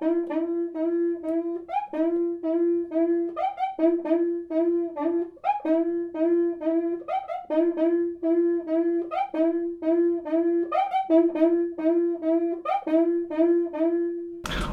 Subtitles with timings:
[0.00, 0.67] Música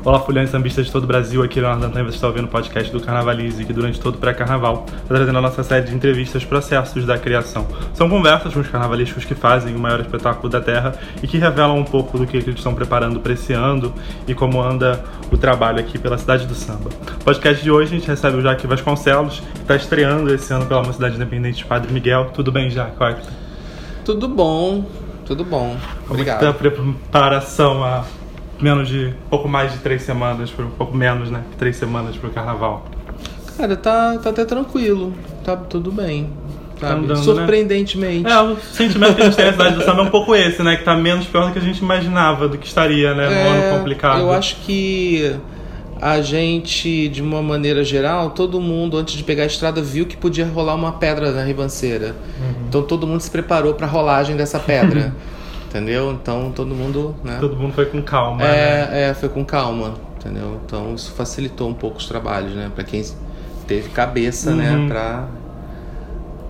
[0.06, 2.48] Olá, fulhanes sambistas de todo o Brasil, aqui é Leonardo Antônio, você está ouvindo o
[2.48, 6.46] podcast do Carnavalize, que durante todo o pré-carnaval está trazendo a nossa série de entrevistas
[6.46, 7.66] Processos da Criação.
[7.96, 11.80] São conversas com os carnavalescos que fazem o maior espetáculo da Terra e que revelam
[11.80, 13.92] um pouco do que eles estão preparando para esse ano
[14.28, 16.92] e como anda o trabalho aqui pela cidade do samba.
[17.12, 20.68] No podcast de hoje a gente recebe o Jaque Vasconcelos, que está estreando esse ano
[20.68, 22.30] pela Mocidade Independente de Padre Miguel.
[22.32, 23.04] Tudo bem, Jaque?
[23.04, 23.16] É
[24.06, 24.86] Tudo bom,
[25.26, 25.76] tudo bom.
[26.04, 26.36] Como Obrigado.
[26.36, 28.06] está a preparação a
[28.60, 31.44] menos de pouco mais de três semanas, um pouco menos, né?
[31.58, 32.86] Três semanas pro carnaval.
[33.58, 35.14] Cara, tá, tá até tranquilo.
[35.44, 36.30] Tá tudo bem.
[36.80, 38.30] Tá andando, Surpreendentemente.
[38.30, 40.62] É, o sentimento que a gente tem na cidade do samba é um pouco esse,
[40.62, 40.76] né?
[40.76, 43.32] Que tá menos pior do que a gente imaginava, do que estaria, né?
[43.32, 44.20] É, ano complicado.
[44.20, 45.36] Eu acho que
[46.02, 50.18] a gente, de uma maneira geral, todo mundo, antes de pegar a estrada, viu que
[50.18, 52.08] podia rolar uma pedra na ribanceira.
[52.40, 52.66] Uhum.
[52.68, 55.14] Então todo mundo se preparou pra rolagem dessa pedra.
[55.76, 56.12] entendeu?
[56.14, 57.38] Então todo mundo, né?
[57.40, 58.48] Todo mundo foi com calma, né?
[58.92, 60.60] É, é, foi com calma, entendeu?
[60.66, 62.72] Então isso facilitou um pouco os trabalhos, né?
[62.74, 63.04] Pra quem
[63.68, 64.56] teve cabeça, Uhum.
[64.56, 64.86] né?
[64.88, 65.26] Pra,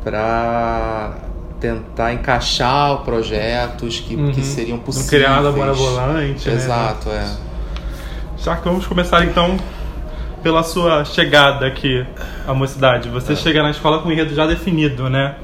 [0.03, 1.13] pra
[1.59, 4.31] tentar encaixar projetos que, Uhum.
[4.31, 5.09] que seriam Não possíveis.
[5.09, 6.55] criar nada mirabolante, né?
[6.55, 7.25] Exato, é.
[8.37, 9.57] Já que vamos começar então
[10.43, 12.05] pela sua chegada aqui
[12.47, 13.09] à mocidade.
[13.09, 13.35] Você É.
[13.35, 15.35] chega na escola com o enredo já definido, né?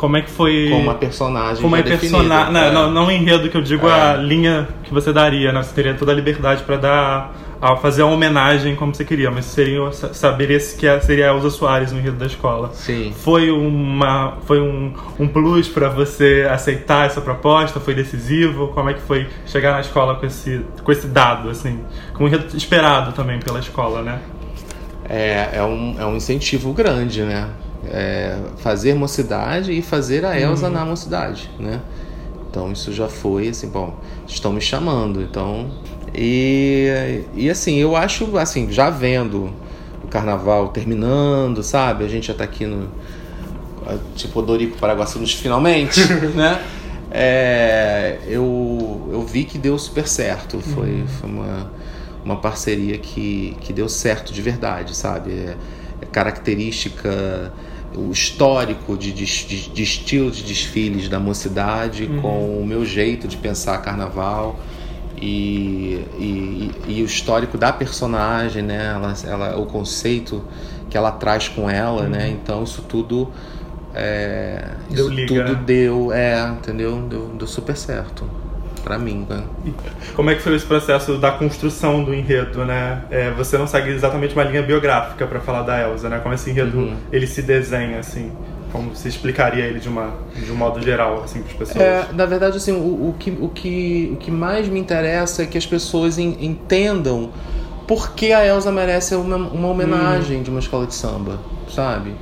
[0.00, 0.68] Como é que foi.
[0.70, 2.52] Com uma personagem Como é personagem.
[2.72, 3.92] Não, não, o enredo que eu digo, É.
[4.12, 5.62] a linha que você daria, né?
[5.62, 7.34] Você teria toda a liberdade pra dar.
[7.62, 11.30] A fazer a homenagem como você queria, mas seria sa- saber esse que é- seria
[11.30, 12.70] a Elza Soares no enredo da escola.
[12.72, 13.12] Sim.
[13.14, 17.78] Foi uma foi um, um plus pra você aceitar essa proposta?
[17.78, 18.68] Foi decisivo?
[18.68, 21.78] Como é que foi chegar na escola com esse com esse dado assim,
[22.14, 24.20] com um enredo esperado também pela escola, né?
[25.06, 27.46] É, é, um, é um incentivo grande, né?
[27.88, 30.72] É fazer mocidade e fazer a Elsa Uhum.
[30.72, 31.80] na mocidade, né?
[32.50, 33.94] Então isso já foi assim, bom,
[34.26, 35.70] estão me chamando, então
[36.14, 39.50] e, e assim eu acho assim já vendo
[40.04, 42.04] o carnaval terminando, sabe?
[42.04, 42.88] A gente já tá aqui no
[44.14, 46.00] tipo Dorico Paraguaçu nos finalmente,
[46.34, 46.60] né?
[47.10, 50.60] É, eu, eu vi que deu super certo.
[50.60, 51.72] Foi, foi uma,
[52.24, 55.32] uma parceria que, que deu certo de verdade, sabe?
[55.32, 55.56] É,
[56.02, 57.52] é característica,
[57.96, 62.20] o histórico de, de, de, de estilo de desfiles da mocidade Uhum.
[62.22, 64.58] com o meu jeito de pensar carnaval.
[65.22, 68.92] E, e, e o histórico da personagem, né?
[68.94, 70.42] Ela, ela, o conceito
[70.88, 72.30] que ela traz com ela, né?
[72.30, 73.28] Então isso tudo
[73.94, 74.94] é, Uhum.
[74.94, 75.62] Deu isso liga, tudo né?
[75.66, 77.02] deu, é, entendeu?
[77.08, 78.24] Deu, deu super certo
[78.82, 79.42] pra mim, né?
[80.14, 83.02] Como é que foi esse processo da construção do enredo, né?
[83.10, 86.18] É, você não segue exatamente uma linha biográfica pra falar da Elsa, né?
[86.22, 86.96] Como esse enredo Uhum.
[87.12, 88.32] ele se desenha assim?
[88.72, 91.80] Como você explicaria ele de uma de um modo geral assim para as pessoas?
[91.84, 95.46] É, na verdade, assim, o, o, que, o, que, o que mais me interessa é
[95.46, 97.30] que as pessoas en- entendam
[97.88, 101.38] por que a Elsa merece uma, uma homenagem de uma escola de samba,
[101.68, 102.14] sabe?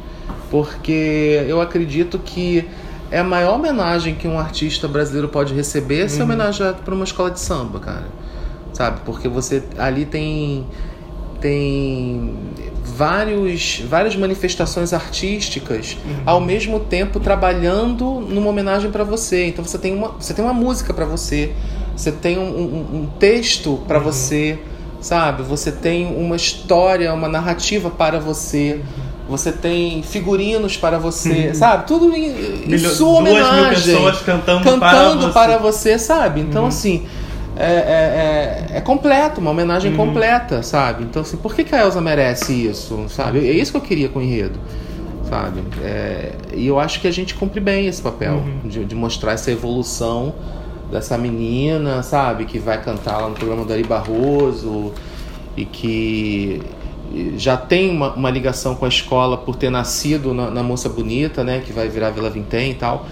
[0.50, 2.66] Porque eu acredito que
[3.10, 7.30] é a maior homenagem que um artista brasileiro pode receber ser homenageado por uma escola
[7.30, 8.06] de samba, cara.
[8.72, 9.00] Sabe?
[9.04, 10.66] Porque você ali tem
[11.41, 12.34] tem
[12.84, 19.47] vários, várias manifestações artísticas ao mesmo tempo trabalhando numa homenagem para você.
[19.47, 21.52] Então você tem uma, você tem uma música para você,
[21.97, 24.58] você tem um, um- um texto para você,
[25.00, 25.42] sabe?
[25.44, 28.80] Você tem uma história, uma narrativa para você.
[29.28, 31.87] Você tem figurinos para você, sabe?
[31.87, 32.28] Tudo em,
[32.65, 33.94] em Milho- sua duas mil homenagem.
[33.94, 35.93] pessoas cantando, cantando para para você.
[35.93, 36.41] você, sabe?
[36.41, 37.06] Então, assim,
[37.56, 41.05] é, é, é, é completo, uma homenagem completa, sabe?
[41.05, 43.47] Então, assim, por que, que a Elsa merece isso, sabe?
[43.47, 44.59] É isso que eu queria com o enredo,
[45.28, 45.60] sabe?
[45.84, 49.50] É, e eu acho que a gente cumpre bem esse papel, de, de mostrar essa
[49.50, 50.33] evolução
[50.91, 52.47] dessa menina, sabe?
[52.47, 54.93] Que vai cantar lá no programa do Ari Barroso
[55.55, 56.63] e que
[57.37, 61.43] já tem uma, uma ligação com a escola por ter nascido na, na Moça Bonita,
[61.45, 61.63] né?
[61.65, 63.07] Que vai virar Vila Vintém e tal.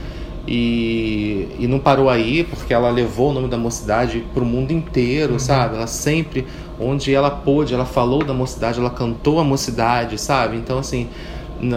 [0.49, 4.71] E, e não parou aí, porque ela levou o nome da mocidade para o mundo
[4.73, 5.75] inteiro, sabe?
[5.77, 6.47] Ela sempre,
[6.79, 10.57] onde ela pôde, ela falou da mocidade, ela cantou a mocidade, sabe?
[10.57, 11.09] Então, assim,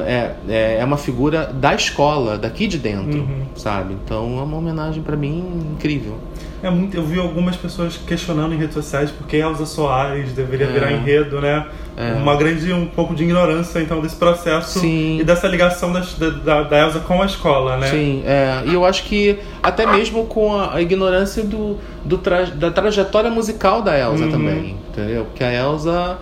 [0.06, 3.42] é, é, é uma figura da escola, daqui de dentro, Uhum.
[3.56, 3.95] sabe?
[4.06, 5.44] Então, é uma homenagem para mim
[5.74, 6.18] incrível.
[6.61, 10.69] É muito, eu vi algumas pessoas questionando em redes sociais porque Elza Soares deveria É.
[10.71, 11.65] virar enredo, né?
[11.95, 12.13] É.
[12.13, 15.19] Uma grande, um pouco de ignorância, então, desse processo Sim.
[15.19, 17.88] e dessa ligação das- da, da, Elza com a escola, né?
[17.88, 18.63] Sim, é.
[18.65, 23.81] E eu acho que até mesmo com a, ignorância do, do tra- da trajetória musical
[23.81, 24.31] da Elsa Uhum.
[24.31, 25.25] também, entendeu?
[25.25, 26.17] Porque a Elsa,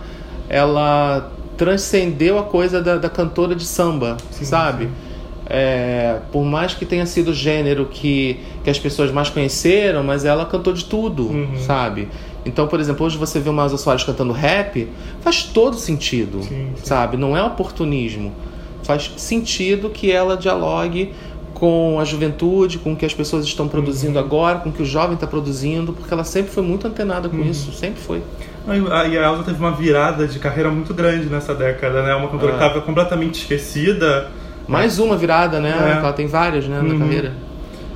[0.50, 4.86] ela transcendeu a coisa da, da cantora de samba, Sim, sabe?
[4.86, 4.92] sim.
[5.50, 10.26] É, por mais que tenha sido o gênero que, que as pessoas mais conheceram, mas
[10.26, 11.58] ela cantou de tudo, Uhum.
[11.60, 12.10] sabe?
[12.46, 14.88] Então, por exemplo, hoje você vê uma Elza Soares cantando rap,
[15.22, 16.86] faz todo sentido, Sim, sim.
[16.86, 17.16] sabe?
[17.18, 18.34] Não é oportunismo.
[18.84, 21.14] Faz sentido que ela dialogue
[21.54, 24.86] com a juventude, com o que as pessoas estão produzindo agora, com o que o
[24.86, 28.22] jovem está produzindo, porque ela sempre foi muito antenada com isso, sempre foi.
[28.68, 32.14] E a e a Elza teve uma virada de carreira muito grande nessa década, né?
[32.16, 32.58] Uma cantora É.
[32.58, 34.30] que estava completamente esquecida.
[34.68, 35.70] Mais uma virada, né?
[35.96, 36.00] É.
[36.00, 37.00] Ela tem várias, né, na Uhum.
[37.00, 37.34] carreira.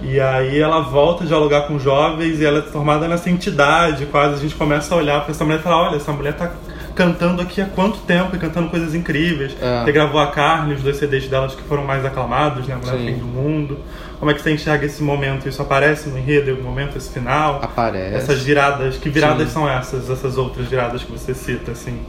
[0.03, 4.33] E aí ela volta a dialogar com jovens e ela é formada nessa entidade, quase
[4.35, 6.51] a gente começa a olhar para essa mulher e falar, olha, essa mulher tá
[6.95, 9.55] cantando aqui há quanto tempo e cantando coisas incríveis.
[9.61, 9.83] É.
[9.83, 12.75] Você gravou a Carne, os dois CDs delas que foram mais aclamados, né?
[12.83, 12.97] Mulher.
[12.97, 13.77] Fim do Mundo.
[14.19, 15.47] Como é que você enxerga esse momento?
[15.47, 17.59] Isso aparece no enredo em algum momento, esse final?
[17.61, 18.15] Aparece.
[18.15, 19.53] Essas viradas, que viradas Sim.
[19.53, 21.99] são essas, essas outras viradas que você cita, assim?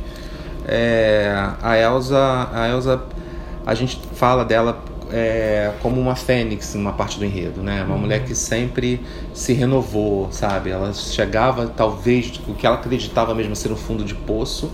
[0.66, 3.02] É, a Elsa, a Elsa,
[3.66, 7.84] a gente fala dela é, como uma fênix numa parte do enredo, né?
[7.84, 9.00] Uma mulher que sempre
[9.34, 10.70] se renovou, sabe?
[10.70, 14.70] Ela chegava, talvez, o que ela acreditava mesmo ser um fundo de poço,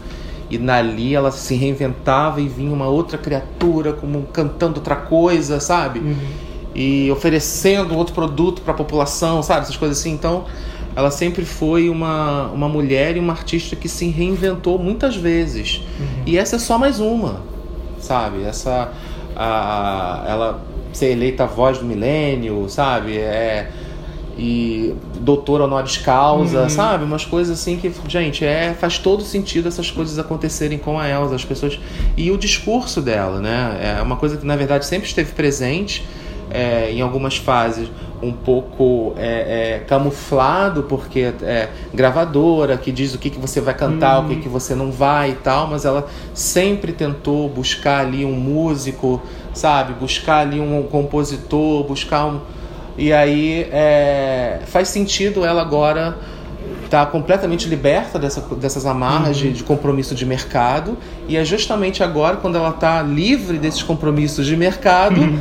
[0.51, 6.01] e dali ela se reinventava e vinha uma outra criatura, como cantando outra coisa, sabe?
[6.79, 9.63] e oferecendo outro produto para a população, sabe?
[9.63, 10.13] Essas coisas assim.
[10.13, 10.45] Então,
[10.95, 15.83] ela sempre foi uma, uma mulher e uma artista que se reinventou muitas vezes.
[16.25, 17.43] E essa é só mais uma,
[18.09, 18.43] sabe?
[18.43, 18.91] Essa.
[19.37, 20.61] A, ela
[20.93, 23.19] ser eleita a voz do milênio, sabe?
[23.19, 23.71] É,
[24.37, 26.69] e doutora honoris causa, Uhum.
[26.69, 27.05] sabe?
[27.05, 31.35] Umas coisas assim que, gente, é, faz todo sentido essas coisas acontecerem com a Elsa,
[31.35, 31.79] as pessoas.
[32.17, 33.97] E o discurso dela, né?
[33.99, 36.05] É uma coisa que na verdade sempre esteve presente
[36.51, 37.89] é, em algumas fases
[38.23, 43.75] um pouco é, é, camuflado, porque é gravadora que diz o que, que você vai
[43.75, 48.25] cantar, o que, que você não vai e tal, mas ela sempre tentou buscar ali
[48.25, 49.23] um músico,
[49.55, 49.93] sabe?
[49.95, 52.41] Buscar ali um compositor, buscar um.
[52.97, 56.17] E aí é, faz sentido ela agora
[56.85, 60.97] estar completamente liberta dessa, dessas amarras de, de compromisso de mercado.
[61.29, 65.39] E é justamente agora, quando ela está livre desses compromissos de mercado,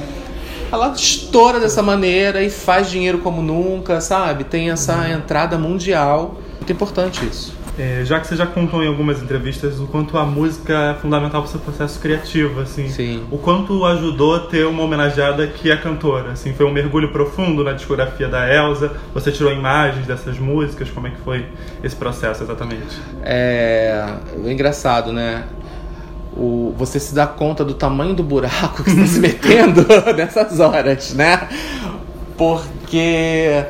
[0.72, 4.44] ela estoura dessa maneira e faz dinheiro como nunca, sabe?
[4.44, 6.36] Tem essa entrada mundial.
[6.58, 7.58] Muito importante isso.
[7.78, 11.44] É, já que você já contou em algumas entrevistas o quanto a música é fundamental
[11.44, 12.90] para o seu processo criativo, assim.
[12.90, 13.24] Sim.
[13.30, 16.54] O quanto ajudou a ter uma homenageada que é cantora, assim.
[16.54, 18.94] Foi um mergulho profundo na discografia da Elsa.
[19.14, 20.90] Você tirou imagens dessas músicas.
[20.90, 21.46] Como é que foi
[21.84, 23.00] esse processo exatamente?
[23.22, 24.06] É,
[24.44, 25.44] é engraçado, né?
[26.38, 29.86] O, você se dá conta do tamanho do buraco que você está se metendo
[30.16, 31.48] nessas horas, né?
[32.38, 33.66] Porque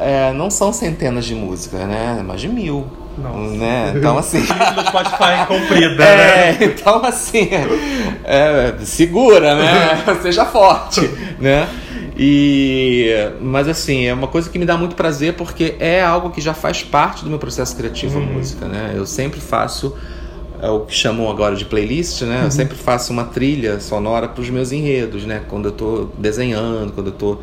[0.00, 2.22] é, não são centenas de músicas, né?
[2.26, 2.86] Mais de mil.
[3.16, 3.56] Nossa.
[3.56, 3.92] Né?
[3.94, 4.40] Então, assim.
[4.74, 6.50] Do Spotify comprida, né?
[6.50, 7.50] É, então assim,
[8.24, 10.02] é, segura, né?
[10.22, 11.08] Seja forte,
[11.38, 11.68] né?
[12.16, 13.10] E,
[13.40, 16.52] mas assim, é uma coisa que me dá muito prazer porque é algo que já
[16.52, 18.92] faz parte do meu processo criativo a música, né?
[18.94, 19.96] Eu sempre faço
[20.62, 22.42] é o que chamam agora de playlist, né?
[22.44, 25.42] Eu sempre faço uma trilha sonora para os meus enredos, né?
[25.48, 27.38] Quando eu tô desenhando, quando eu tô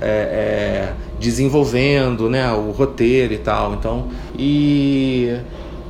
[0.00, 2.50] é, é, desenvolvendo, né?
[2.52, 3.74] O roteiro e tal.
[3.74, 4.06] Então,
[4.38, 5.36] e,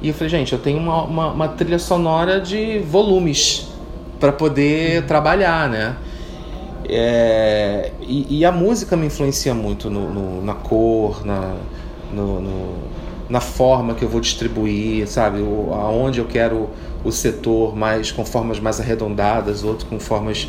[0.00, 3.68] e eu falei, gente, eu tenho uma, uma, uma trilha sonora de volumes
[4.18, 5.96] para poder trabalhar, né?
[6.88, 11.54] É, e, e a música me influencia muito no, no- na cor, na,
[12.12, 12.74] no- no-
[13.32, 15.40] na forma que eu vou distribuir, sabe?
[15.40, 16.68] O, aonde eu quero
[17.02, 20.48] o setor mais com formas mais arredondadas, outro com formas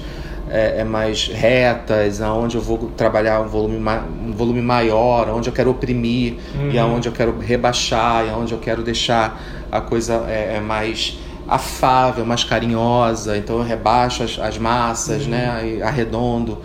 [0.49, 5.53] é, é, mais retas, aonde eu vou trabalhar um volume, um volume maior, aonde eu
[5.53, 6.35] quero oprimir
[6.73, 11.17] e aonde eu quero rebaixar, e aonde eu quero deixar a coisa é, é mais
[11.47, 13.37] afável, mais carinhosa.
[13.37, 15.77] Então eu rebaixo as, as massas, né?
[15.77, 16.57] E arredondo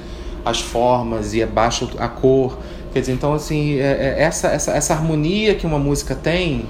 [0.44, 2.58] as formas e abaixo a cor.
[2.92, 6.64] Quer dizer, então assim, é- é essa, essa, essa harmonia que uma música tem,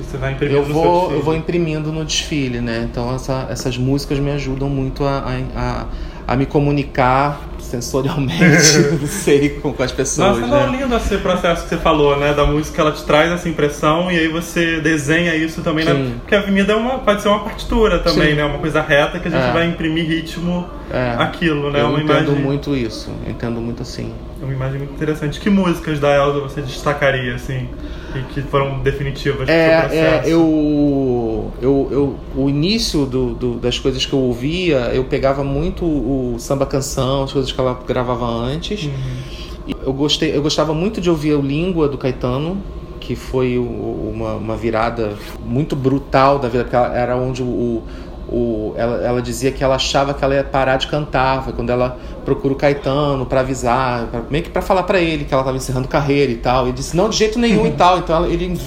[0.00, 2.86] Você vai imprimir eu vou, eu vou imprimindo no desfile, né?
[2.90, 5.24] Então essa, essas músicas me ajudam muito a,
[5.56, 5.86] a,
[6.32, 10.38] a me comunicar sensorialmente, não sei, com, com as pessoas.
[10.38, 10.66] Nossa, né?
[10.66, 12.32] não, lindo esse processo que você falou, né?
[12.34, 16.12] Da música, ela te traz essa impressão e aí você desenha isso também, né?
[16.20, 18.34] Porque a avenida é uma, pode ser uma partitura também, Sim.
[18.36, 18.44] né?
[18.44, 19.52] Uma coisa reta que a gente É.
[19.52, 21.14] vai imprimir ritmo É.
[21.18, 21.80] aquilo, né?
[21.80, 24.12] Eu uma entendo imagem, muito isso, eu entendo muito assim.
[24.40, 25.40] é uma imagem muito interessante.
[25.40, 27.68] Que músicas da Elza você destacaria, assim,
[28.14, 30.28] e que foram definitivas pro seu É, processo?
[30.28, 35.42] é eu, eu, eu, o início do, do- das coisas que eu ouvia, eu pegava
[35.42, 38.84] muito o samba canção, as coisas que ela gravava antes.
[38.84, 39.74] Uhum.
[39.86, 42.58] Eu, gostei, eu gostava muito de ouvir o Língua do Caetano,
[43.00, 47.82] que foi uma, uma virada muito brutal da vida, porque ela- era onde o-
[48.28, 51.70] o- ela, ela dizia que ela achava que ela ia parar de cantar, foi quando
[51.70, 55.42] ela procura o Caetano pra avisar, pra- meio que pra falar pra ele que ela
[55.44, 56.64] tava encerrando carreira e tal.
[56.64, 57.98] Ele disse, não, de jeito nenhum e tal.
[57.98, 58.58] Então ela- ele,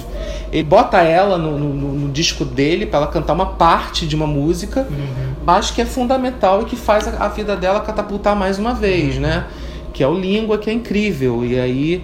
[0.52, 4.26] ele bota ela no, no- no- disco dele pra ela cantar uma parte de uma
[4.26, 5.34] música Uhum.
[5.44, 9.16] mas que é fundamental e que faz a, a vida dela catapultar mais uma vez,
[9.18, 9.44] né?
[9.92, 11.44] Que é o Língua, que é incrível.
[11.44, 12.02] E aí.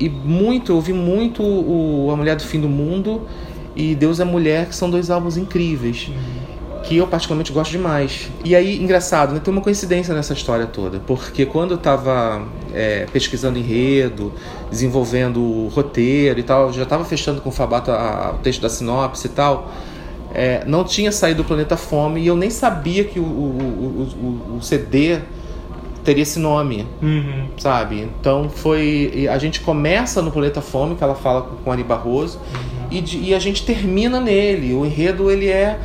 [0.00, 3.22] E muito, eu ouvi muito o A Mulher do Fim do Mundo
[3.76, 6.10] e Deus é Mulher, que são dois álbuns incríveis.
[6.82, 8.28] Que eu particularmente gosto demais.
[8.44, 9.40] E aí, engraçado, né?
[9.42, 10.98] Tem uma coincidência nessa história toda.
[11.00, 12.42] Porque quando eu tava
[12.74, 14.32] é, pesquisando enredo,
[14.70, 18.60] desenvolvendo o roteiro e tal, já tava fechando com o Fabato a- a- o texto
[18.60, 19.70] da sinopse e tal.
[20.34, 24.08] É, não tinha saído do Planeta Fome e eu nem sabia que o, o,
[24.50, 25.18] o, o- CD
[26.02, 27.46] teria esse nome, Uhum.
[27.58, 28.00] sabe?
[28.20, 29.12] Então foi.
[29.14, 32.40] e A gente começa no Planeta Fome, que ela fala com, com Ari Barroso,
[32.90, 34.74] e, de- e a gente termina nele.
[34.74, 35.78] O enredo ele é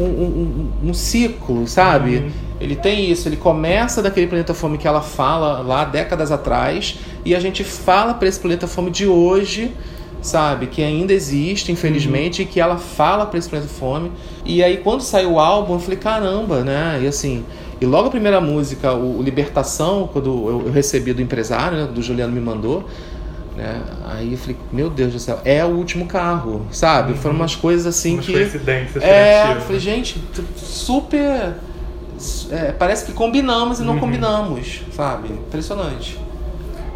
[0.00, 2.16] um, um, ciclo, sabe?
[2.16, 2.30] Uhum.
[2.60, 7.34] Ele tem isso, ele começa daquele Planeta Fome que ela fala lá décadas atrás, e
[7.34, 9.72] a gente fala para esse Planeta Fome de hoje
[10.22, 10.68] sabe?
[10.68, 14.12] Que ainda existe, infelizmente, e que ela fala pra esse planeta fome.
[14.46, 17.00] E aí, quando saiu o álbum, eu falei, caramba, né?
[17.02, 17.44] E assim.
[17.80, 22.00] E logo a primeira música, o, Libertação, quando eu, eu recebi do empresário, né, do
[22.00, 22.84] Juliano me mandou,
[23.56, 23.82] né?
[24.06, 27.14] Aí eu falei, meu Deus do céu, é o último carro, sabe?
[27.14, 28.32] Foram umas coisas assim Umas que.
[28.32, 31.54] coincidências É, eu falei, gente, t- super.
[32.50, 34.00] é, parece que combinamos e não Uhum.
[34.00, 35.28] combinamos, sabe?
[35.28, 36.18] Impressionante.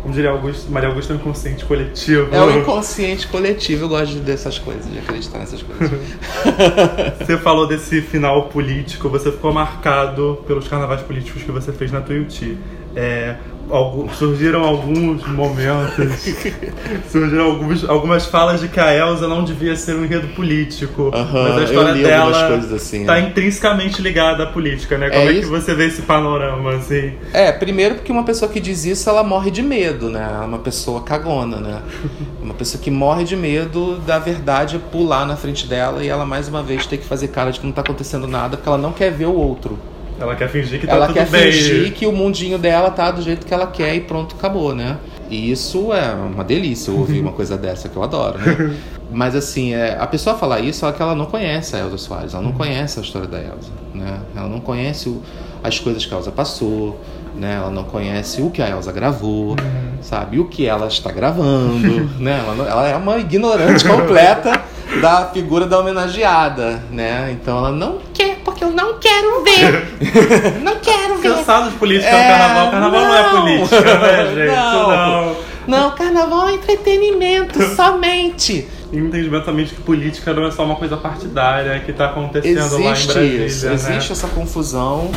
[0.03, 2.33] Como diria Augusto, Maria Augusta é um inconsciente coletivo.
[2.33, 5.91] É o inconsciente coletivo, eu gosto dessas coisas, de acreditar nessas coisas.
[7.27, 12.01] Você falou desse final político, você ficou marcado pelos carnavais políticos que você fez na
[12.01, 12.57] Tuiuti.
[12.97, 13.35] É,
[13.71, 16.25] algu- surgiram alguns momentos,
[17.11, 21.59] surgiram alguns, algumas falas de que a Elsa não devia ser um enredo político, mas
[21.59, 23.29] a história dela assim, tá né?
[23.29, 25.11] intrinsecamente ligada à política, né?
[25.11, 27.13] Como é, É que você vê esse panorama, assim?
[27.35, 30.27] É, primeiro porque uma pessoa que diz isso, ela morre de medo, né?
[30.27, 31.83] Ela é uma pessoa cagona, né?
[32.41, 36.47] Uma pessoa que morre de medo da verdade pular na frente dela e ela mais
[36.49, 38.93] uma vez ter que fazer cara de que não tá acontecendo nada porque ela não
[38.93, 39.77] quer ver o outro.
[40.19, 41.53] Ela quer fingir que tá ela tudo quer bem.
[41.53, 44.97] fingir que o mundinho dela tá do jeito que ela quer e pronto, acabou, né?
[45.29, 48.75] E isso é uma delícia ouvir uma coisa dessa que eu adoro, né?
[49.11, 52.33] Mas assim, é, a pessoa falar isso é que ela não conhece a Elza Soares,
[52.35, 54.21] ela não conhece a história da Elza, né?
[54.35, 55.21] Ela não conhece o-
[55.63, 56.99] as coisas que a Elza passou,
[57.35, 57.57] né?
[57.57, 59.55] Ela não conhece o que a Elza gravou,
[60.01, 60.39] sabe?
[60.41, 62.41] O que ela está gravando, né?
[62.45, 64.63] Ela, não- ela é uma ignorante completa
[65.01, 67.31] da figura da homenageada, né?
[67.33, 69.87] Então ela não quer, porque eu não quero ver.
[70.65, 71.35] não quero ver.
[71.35, 72.71] Cansado de política É, no carnaval.
[72.71, 73.41] Carnaval não, é não.
[73.43, 74.57] política, né, gente?
[74.57, 74.89] Não.
[74.89, 75.37] não.
[75.67, 78.67] Não, carnaval é entretenimento somente.
[78.93, 82.79] Entendimento também de que política não é só uma coisa partidária que está acontecendo lá
[82.79, 83.75] em Existe Brasília, isso, né?
[83.75, 85.11] existe essa confusão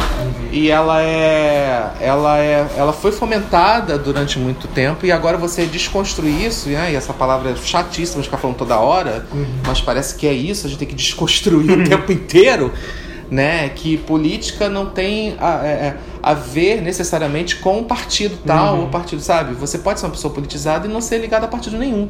[0.51, 6.47] e ela é, ela é, ela foi fomentada durante muito tempo e agora você desconstruir
[6.47, 6.91] isso, né?
[6.91, 9.23] E essa palavra é chatíssima de ficar falando toda hora,
[9.65, 12.73] mas parece que é isso, a gente tem que desconstruir o tempo inteiro,
[13.29, 13.69] né?
[13.69, 18.81] Que política não tem a, é, a ver necessariamente com um partido tal Uhum.
[18.81, 19.53] ou partido, sabe?
[19.55, 22.09] Você pode ser uma pessoa politizada e não ser ligada a partido nenhum.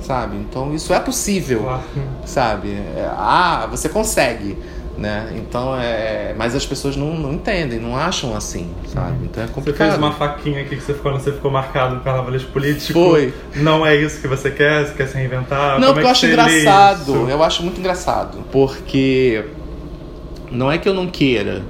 [0.00, 0.36] Sabe?
[0.36, 1.82] Então isso é possível Claro.
[2.24, 2.70] sabe?
[2.70, 4.56] É, ah, você consegue,
[4.96, 5.30] né?
[5.36, 9.26] Então é, mas as pessoas não, não entendem, não acham assim, sabe?
[9.26, 9.88] Então é Você complicado.
[9.88, 12.98] fez uma faquinha aqui que você ficou, você ficou marcado no carnavalesco político.
[12.98, 13.32] Foi.
[13.56, 14.86] Não é isso que você quer?
[14.86, 15.78] Você quer se reinventar?
[15.78, 17.30] Não, Como porque é eu acho você engraçado.
[17.30, 19.44] Eu acho muito engraçado, porque
[20.50, 21.62] não é que eu não queira,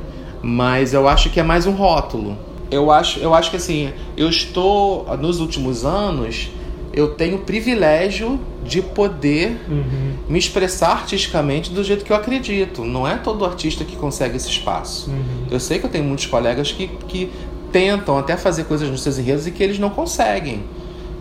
[0.43, 2.37] mas eu acho que é mais um rótulo.
[2.71, 6.51] Eu acho, eu acho que assim, eu estou nos últimos anos,
[6.93, 12.85] eu tenho o privilégio de poder Uhum, me expressar artisticamente do jeito que eu acredito.
[12.85, 15.11] Não é todo artista que consegue esse espaço.
[15.11, 15.47] uhum.
[15.51, 17.31] Eu sei que eu tenho muitos colegas que, que
[17.73, 20.63] tentam até fazer coisas nos seus enredos e que eles não conseguem.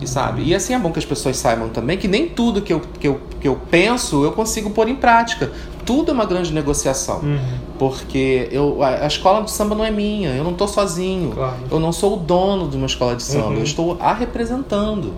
[0.00, 0.42] E sabe?
[0.42, 3.06] E assim é bom que as pessoas saibam também que nem tudo que eu, que
[3.06, 5.52] eu, que eu penso eu consigo pôr em prática.
[5.84, 7.20] Tudo é uma grande negociação.
[7.20, 7.38] Uhum.
[7.78, 11.32] Porque eu, a, a escola de samba não é minha, eu não estou sozinho.
[11.32, 11.56] Claro.
[11.70, 13.56] Eu não sou o dono de uma escola de samba, Uhum.
[13.56, 15.12] eu estou a representando.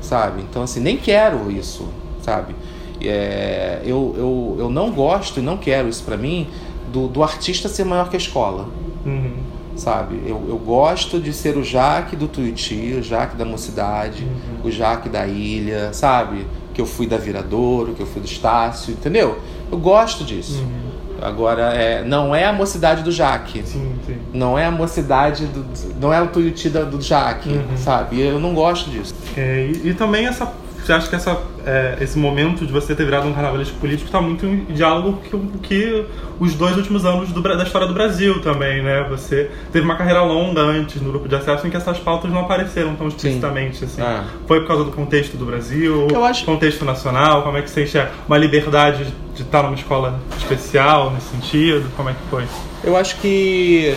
[0.00, 0.42] Sabe?
[0.42, 1.86] Então, assim, nem quero isso,
[2.22, 2.54] sabe?
[3.00, 6.48] É, eu, eu, eu não gosto e não quero isso pra mim
[6.92, 8.66] do, do artista ser maior que a escola
[9.04, 9.32] Uhum.
[9.76, 10.22] Sabe?
[10.26, 14.68] Eu, eu gosto de ser o Jaque do Tuiuti, o Jaque da Mocidade, Uhum.
[14.68, 16.46] o Jaque da Ilha, sabe?
[16.74, 19.38] Que eu fui da Viradouro, que eu fui do Estácio, entendeu?
[19.70, 20.60] Eu gosto disso.
[20.62, 20.92] Uhum.
[21.22, 23.62] Agora, é, não é a mocidade do Jaque.
[23.64, 24.16] Sim, sim.
[24.32, 25.64] Não é a mocidade do.
[26.00, 27.76] Não é o Tuiuti da- do Jaque, Uhum.
[27.76, 28.20] sabe?
[28.20, 29.14] Eu não gosto disso.
[29.36, 30.50] É, e, e também essa.
[30.84, 34.20] Você acha que essa, é, esse momento de você ter virado um carnavalesco político está
[34.20, 36.04] muito em diálogo com o que
[36.40, 39.06] os dois últimos anos do da história do Brasil também, né?
[39.08, 42.40] Você teve uma carreira longa antes no grupo de acesso em que essas pautas não
[42.40, 44.02] apareceram tão explicitamente assim.
[44.02, 44.24] Ah.
[44.48, 47.84] Foi por causa do contexto do Brasil, Eu acho- contexto nacional, como é que você
[47.84, 51.88] enxerga uma liberdade de estar numa escola especial nesse sentido?
[51.96, 52.44] Como é que foi?
[52.82, 53.96] Eu acho que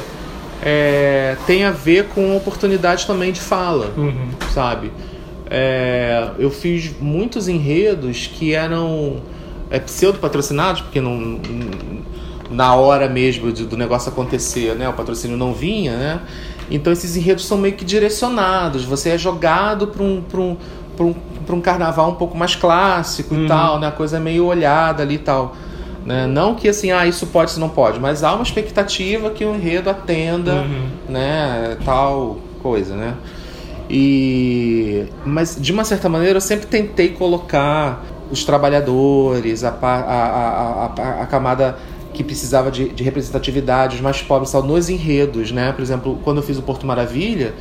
[0.63, 3.92] é, tem a ver com oportunidade também de fala.
[3.98, 4.30] Uhum.
[4.54, 4.92] sabe?
[5.50, 9.18] É, eu fiz muitos enredos que eram
[9.70, 11.40] é, pseudo-patrocinados, porque não,
[12.50, 14.88] na hora mesmo de- do negócio acontecer, né?
[14.90, 16.20] O patrocínio não vinha, né?
[16.70, 18.84] Então esses enredos são meio que direcionados.
[18.86, 20.58] Você é jogado para um, pra um,
[20.98, 21.14] pra um,
[21.46, 23.46] pra um carnaval um pouco mais clássico Uhum.
[23.46, 23.88] e tal, né?
[23.88, 25.56] A coisa meio olhada ali e tal.
[26.06, 26.28] Né?
[26.28, 29.56] Não que assim, ah, isso pode, isso não pode, mas há uma expectativa que o
[29.56, 30.86] enredo atenda Uhum.
[31.10, 33.16] né, tal coisa, né?
[33.98, 41.22] E mas de uma certa maneira eu sempre tentei colocar os trabalhadores, a, a, a,
[41.22, 41.78] a camada
[42.14, 45.72] que precisava de, de representatividade, os mais pobres, tal, nos enredos, né?
[45.72, 47.54] Por exemplo, quando eu fiz o Porto Maravilha,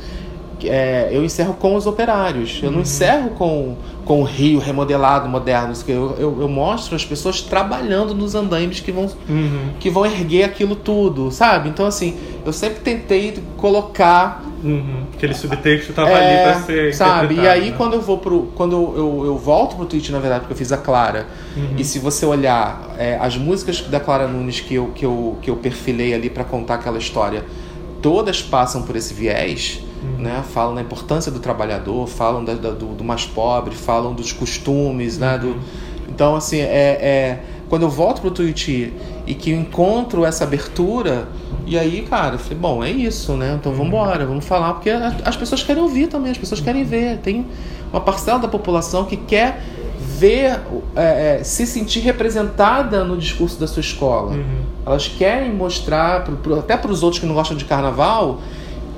[0.63, 2.59] é, eu encerro com os operários.
[2.61, 5.73] Eu não encerro com, com o Rio remodelado, moderno.
[5.87, 9.71] Eu, eu, eu mostro as pessoas trabalhando nos andaimes que vão Uhum.
[9.79, 11.69] que vão erguer aquilo tudo, sabe?
[11.69, 14.43] Então, assim, eu sempre tentei colocar.
[14.63, 15.03] Uhum.
[15.15, 17.35] Aquele subtexto estava é, ali para ser sabe?
[17.35, 17.77] E aí, né?
[17.77, 18.51] quando eu vou pro.
[18.55, 21.27] Quando eu, eu, eu volto pro Twitch, na verdade, porque eu fiz a Clara.
[21.55, 21.75] Uhum.
[21.77, 25.49] E se você olhar é, as músicas da Clara Nunes que eu, que eu, que
[25.49, 27.45] eu perfilei ali para contar aquela história,
[28.05, 29.79] todas passam por esse viés.
[30.03, 30.23] Uhum.
[30.23, 30.43] Né?
[30.53, 35.17] Falam da importância do trabalhador, falam da- da- do, do mais pobre, falam dos costumes,
[35.17, 35.33] né?
[35.33, 35.39] Uhum.
[35.53, 35.59] Do,
[36.07, 38.93] então, assim, é, é- quando eu volto pro Tuiuti
[39.25, 41.27] e que eu encontro essa abertura,
[41.65, 43.57] e aí, cara, eu falei, bom, é isso, né?
[43.59, 47.17] Então vamos embora, vamos falar, porque as pessoas querem ouvir também, as pessoas querem ver.
[47.23, 47.43] Tem
[47.91, 49.63] uma parcela da população que quer
[49.99, 50.59] ver,
[50.95, 54.33] é, é, se sentir representada no discurso da sua escola.
[54.33, 54.74] Uhum.
[54.85, 58.39] Elas querem mostrar, pro- pro- até para os outros que não gostam de carnaval,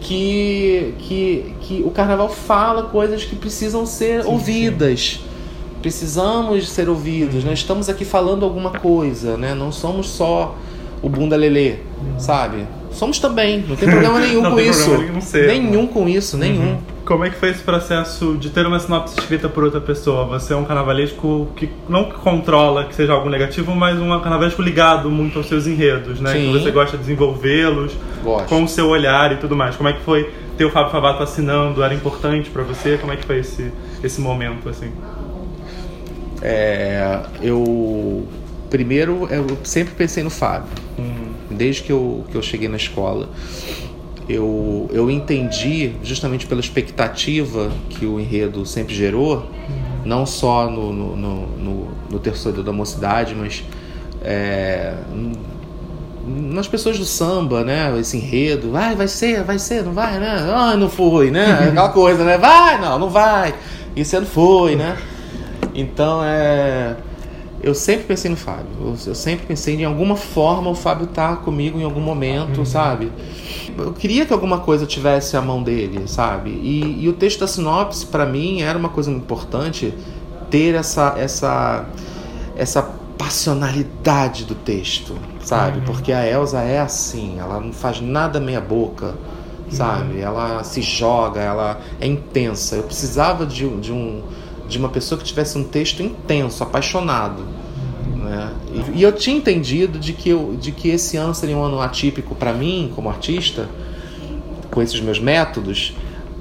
[0.02, 5.20] que, que, que o carnaval fala coisas que precisam ser Sim, ouvidas.
[5.82, 7.54] Precisamos ser ouvidos, né?
[7.54, 9.54] Estamos aqui falando alguma coisa, né?
[9.54, 10.56] Não somos só
[11.02, 11.76] o bunda lelê,
[12.18, 12.66] sabe?
[12.92, 14.98] Somos também, não tem problema nenhum Não com isso.
[14.98, 16.72] nenhum ser, nenhum com isso, nenhum.
[16.72, 16.78] Uhum.
[17.08, 20.26] Como é que foi esse processo de ter uma sinopse escrita por outra pessoa?
[20.26, 25.10] Você é um carnavalesco que não controla que seja algo negativo, mas um carnavalesco ligado
[25.10, 26.34] muito aos seus enredos, né?
[26.34, 26.52] Sim.
[26.52, 27.94] Que você gosta de desenvolvê-los
[28.50, 29.78] com o seu olhar e tudo mais.
[29.78, 31.82] Como é que foi ter o Fábio Favato assinando?
[31.82, 32.98] Era importante pra você?
[32.98, 33.72] Como é que foi esse,
[34.04, 34.92] esse momento, assim?
[36.42, 38.28] É, eu
[38.70, 40.68] primeiro eu sempre pensei no Fábio.
[40.98, 41.28] Uhum.
[41.50, 43.30] Desde que eu, que eu cheguei na escola,
[44.30, 49.50] eu, eu entendi, justamente pela expectativa que o enredo sempre gerou,
[50.04, 53.64] não só no, no, no, no, terceiro da mocidade, mas
[54.22, 54.96] é,
[56.26, 57.98] nas pessoas do samba, né?
[58.00, 60.46] Esse enredo, vai, vai ser, vai ser, não vai, né?
[60.54, 61.68] Ah, não foi, né?
[61.70, 62.38] Aquela coisa, né?
[62.38, 63.56] Vai, não, não vai.
[63.96, 64.98] Isso não foi, né?
[65.74, 66.98] Então é.
[67.62, 68.68] Eu sempre pensei no Fábio.
[69.06, 73.12] Eu, sempre pensei em alguma forma o Fábio tá comigo em algum momento, sabe?
[73.78, 76.52] Eu queria que alguma coisa tivesse a mão dele, sabe?
[76.52, 79.94] E, e o texto da sinopse, para mim, era uma coisa importante
[80.52, 81.86] ter essa essa
[82.56, 82.82] essa
[83.18, 85.80] passionalidade do texto, sabe?
[85.80, 85.86] Uhum.
[85.86, 89.16] Porque a Elsa é assim, ela não faz nada meia boca,
[89.70, 90.20] sabe?
[90.20, 92.76] Ela se joga, ela é intensa.
[92.76, 94.22] Eu precisava de, um- de um
[94.68, 97.44] de uma pessoa que tivesse um texto intenso, apaixonado.
[98.16, 98.52] Né?
[98.74, 101.82] E, e eu tinha entendido de que, eu, de que esse ano seria um ano
[101.82, 103.70] atípico para mim, como artista,
[104.70, 105.96] com esses meus métodos,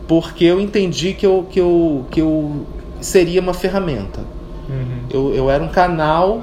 [0.06, 2.66] porque eu entendi que eu, que eu, que eu
[3.00, 4.20] seria uma ferramenta.
[4.68, 4.98] Uhum.
[5.10, 6.42] Eu, eu era um canal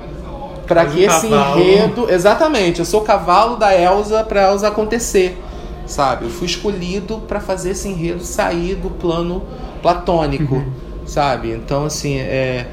[0.66, 1.62] para que um esse cavalo.
[1.62, 2.10] enredo.
[2.10, 5.38] Exatamente, eu sou o cavalo da Elsa para Elsa acontecer.
[5.86, 6.26] Sabe?
[6.26, 9.44] Eu fui escolhido para fazer esse enredo sair do plano
[9.82, 10.72] platônico, uhum.
[11.06, 11.52] Sabe?
[11.52, 12.68] Então, assim, é.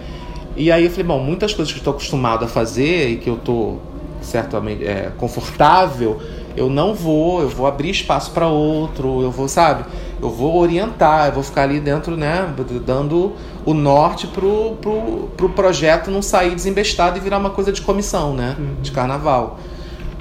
[0.57, 3.31] E aí eu falei, bom, muitas coisas que eu estou acostumado a fazer e que
[3.31, 3.81] eu estou
[4.21, 6.21] certamente é, confortável,
[6.57, 9.85] eu não vou, eu vou abrir espaço para outro, eu vou, sabe?
[10.21, 12.53] Eu vou orientar, eu vou ficar ali dentro, né,
[12.85, 13.33] dando
[13.65, 18.35] o norte pro, pro, pro projeto não sair desembestado e virar uma coisa de comissão,
[18.35, 18.75] né, uhum.
[18.83, 19.59] de carnaval.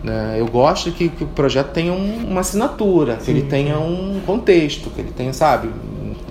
[0.03, 0.37] Né?
[0.37, 4.89] Eu gosto que, que o projeto tenha um, uma assinatura, que ele tenha um contexto,
[4.89, 5.69] que ele tenha, sabe?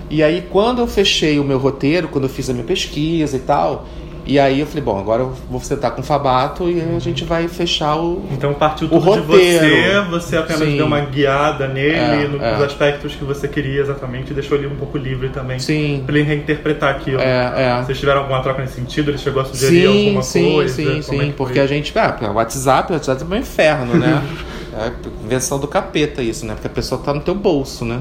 [0.09, 3.39] E aí, quando eu fechei o meu roteiro, quando eu fiz a minha pesquisa e
[3.39, 3.85] tal,
[4.29, 7.23] e aí eu falei, bom, agora eu vou sentar com o Fabato e a gente
[7.23, 9.65] vai fechar o Então partiu tudo o roteiro.
[9.65, 10.77] de você, você apenas Sim.
[10.77, 12.63] deu uma guiada nele é, nos é.
[12.63, 15.57] aspectos que você queria exatamente e deixou ele um pouco livre também.
[15.57, 16.03] Sim.
[16.05, 17.19] Pra ele reinterpretar aquilo.
[17.19, 17.83] É, é.
[17.83, 19.09] Vocês tiveram alguma troca nesse sentido?
[19.09, 20.75] Ele chegou a sugerir sim, alguma sim, coisa?
[20.75, 21.29] Sim, sim, sim.
[21.29, 21.91] É porque a gente.
[21.97, 24.21] Ah, o WhatsApp, o WhatsApp é um inferno, né?
[24.77, 24.91] é
[25.25, 26.53] invenção do capeta isso, né?
[26.53, 27.99] Porque a pessoa tá no teu bolso, né?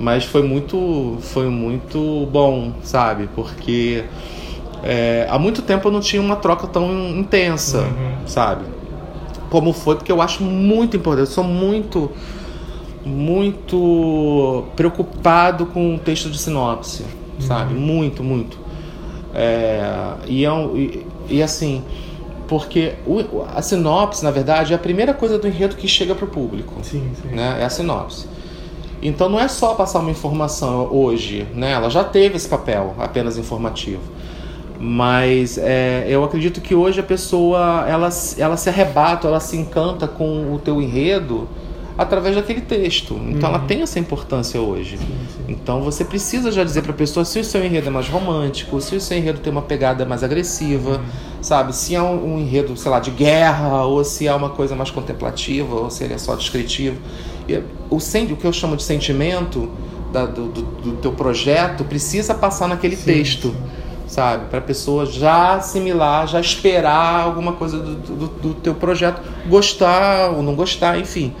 [0.00, 1.18] Mas foi muito.
[1.20, 3.28] Foi muito bom, sabe?
[3.34, 4.02] Porque
[4.82, 8.26] é, há muito tempo eu não tinha uma troca tão intensa, uhum.
[8.26, 8.64] sabe?
[9.50, 11.28] Como foi, porque eu acho muito importante.
[11.28, 12.10] Eu sou muito,
[13.04, 17.40] muito preocupado com o texto de sinopse, uhum.
[17.40, 17.74] sabe?
[17.74, 18.58] Muito, muito.
[19.34, 21.84] É, e, é e, e, assim,
[22.48, 26.24] porque o, a sinopse, na verdade, é a primeira coisa do enredo que chega para
[26.24, 26.74] o público.
[26.82, 27.28] Sim, sim.
[27.28, 27.58] Né?
[27.60, 28.29] É a sinopse.
[29.02, 31.72] Então não é só passar uma informação hoje, né?
[31.72, 34.02] Ela já teve esse papel apenas informativo.
[34.78, 38.08] Mas é, eu acredito que hoje a pessoa ela,
[38.38, 41.46] ela se arrebata, ela se encanta com o teu enredo
[42.00, 43.14] através daquele texto.
[43.28, 43.56] Então uhum.
[43.56, 44.96] ela tem essa importância hoje.
[44.96, 45.44] Sim, sim.
[45.48, 48.80] Então você precisa já dizer para a pessoa se o seu enredo é mais romântico,
[48.80, 51.42] se o seu enredo tem uma pegada mais agressiva, uhum.
[51.42, 51.76] sabe?
[51.76, 54.90] Se é um, um, enredo, sei lá, de guerra, ou se é uma coisa mais
[54.90, 56.96] contemplativa, ou se ele é só descritivo.
[57.90, 59.70] O, o que eu chamo de sentimento
[60.12, 63.54] da, do, do, do, teu projeto precisa passar naquele sim, texto
[64.10, 64.46] sabe?
[64.46, 70.30] Para a pessoa já assimilar, já esperar alguma coisa do, do, do, teu projeto, gostar
[70.30, 71.32] ou não gostar, enfim.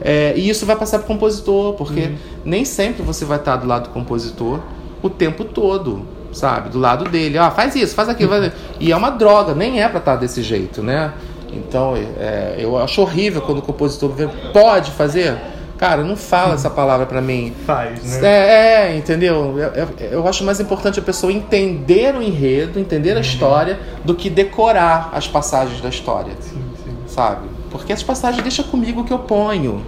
[0.00, 2.16] É, e isso vai passar para o compositor, porque uhum.
[2.44, 4.60] nem sempre você vai estar do lado do compositor
[5.02, 6.68] o tempo todo, sabe?
[6.68, 7.38] Do lado dele.
[7.38, 8.28] Ah, faz isso, faz aquilo.
[8.30, 8.52] Faz...
[8.78, 11.12] E é uma droga, nem é para estar desse jeito, né?
[11.52, 14.12] Então, é, eu acho horrível quando o compositor
[14.52, 15.36] pode fazer
[15.82, 17.52] Cara, não fala essa palavra para mim.
[17.66, 18.28] Faz, né?
[18.28, 19.58] É, é entendeu?
[19.58, 23.20] Eu, eu, eu, acho mais importante a pessoa entender o enredo, entender a uhum.
[23.20, 26.34] história, do que decorar as passagens da história.
[26.38, 26.96] Sim, sim.
[27.08, 27.48] Sabe?
[27.68, 29.84] Porque as passagens deixa comigo que eu ponho.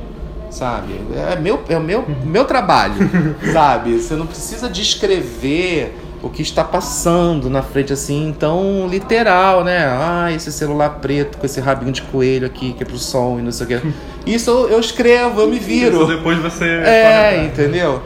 [0.50, 1.00] Sabe?
[1.30, 2.16] É, meu, é o meu, uhum.
[2.24, 2.94] meu trabalho.
[3.52, 4.00] sabe?
[4.00, 9.84] Você não precisa descrever o que está passando na frente assim, tão literal, né?
[9.86, 13.42] Ah, esse celular preto com esse rabinho de coelho aqui que é pro som e
[13.42, 13.94] não sei o que.
[14.26, 15.96] Isso eu escrevo, eu me viro.
[15.96, 16.64] Isso depois você.
[16.64, 18.02] É, entendeu?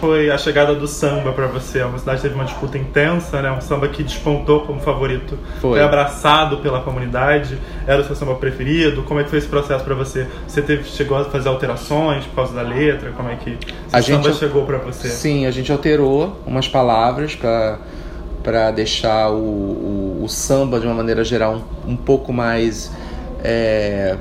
[0.00, 1.80] Foi a chegada do samba para você?
[1.80, 3.50] A cidade teve uma disputa intensa, né?
[3.50, 5.38] Um samba que despontou como favorito.
[5.60, 5.72] Foi.
[5.72, 7.58] foi abraçado pela comunidade.
[7.86, 9.02] Era o seu samba preferido?
[9.02, 10.26] Como é que foi esse processo para você?
[10.46, 13.12] Você teve, chegou a fazer alterações por causa da letra?
[13.12, 13.58] Como é que
[13.92, 15.08] a gente, samba chegou para você?
[15.08, 17.78] Sim, a gente alterou umas palavras para
[18.42, 22.92] para deixar o, o, o, samba de uma maneira geral um, um pouco mais
[23.42, 24.16] é,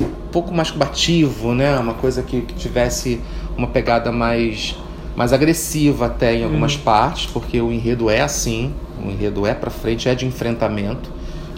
[0.00, 1.76] um pouco mais combativo, né?
[1.76, 3.20] Uma coisa que, que tivesse
[3.56, 4.76] uma pegada mais
[5.16, 6.80] mais agressiva até em algumas hum.
[6.84, 11.10] partes, porque o enredo é assim, o enredo é para frente, é de enfrentamento.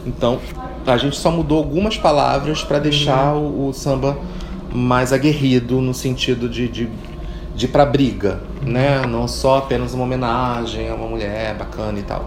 [0.07, 0.39] Então,
[0.87, 3.67] a gente só mudou algumas palavras para deixar uhum.
[3.67, 4.17] o, o, samba
[4.73, 6.89] mais aguerrido no sentido de, de,
[7.55, 8.73] de pra briga, uhum.
[8.73, 9.07] né?
[9.07, 12.27] Não só apenas uma homenagem a uma mulher bacana e tal.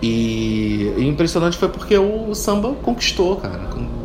[0.00, 3.60] E, e impressionante foi porque o, o samba conquistou, cara.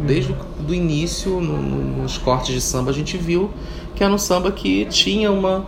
[0.05, 0.35] Desde
[0.67, 3.51] o início, no, no, nos cortes de samba, a gente viu
[3.95, 5.65] que era um samba que tinha uma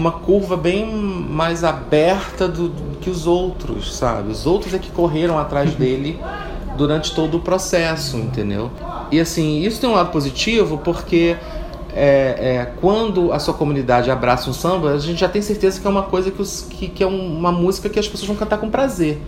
[0.00, 4.32] uma curva bem mais aberta do, do, que os outros, sabe?
[4.32, 6.18] Os outros é que correram atrás dele
[6.76, 8.70] durante todo o processo, entendeu?
[9.12, 11.36] E assim, isso tem um lado positivo porque
[11.92, 15.86] é, é, quando a sua comunidade abraça um samba, a gente já tem certeza que
[15.86, 18.58] é uma coisa que, os, que, que é uma música que as pessoas vão cantar
[18.58, 19.20] com prazer.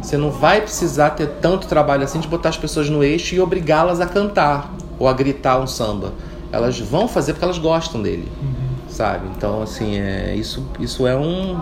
[0.00, 3.40] Você não vai precisar ter tanto trabalho assim de botar as pessoas no eixo e
[3.40, 6.12] obrigá-las a cantar ou a gritar um samba.
[6.52, 8.28] Elas vão fazer porque elas gostam dele.
[8.40, 8.65] Uhum
[8.96, 9.28] sabe?
[9.36, 11.60] Então, assim, é, isso, isso é um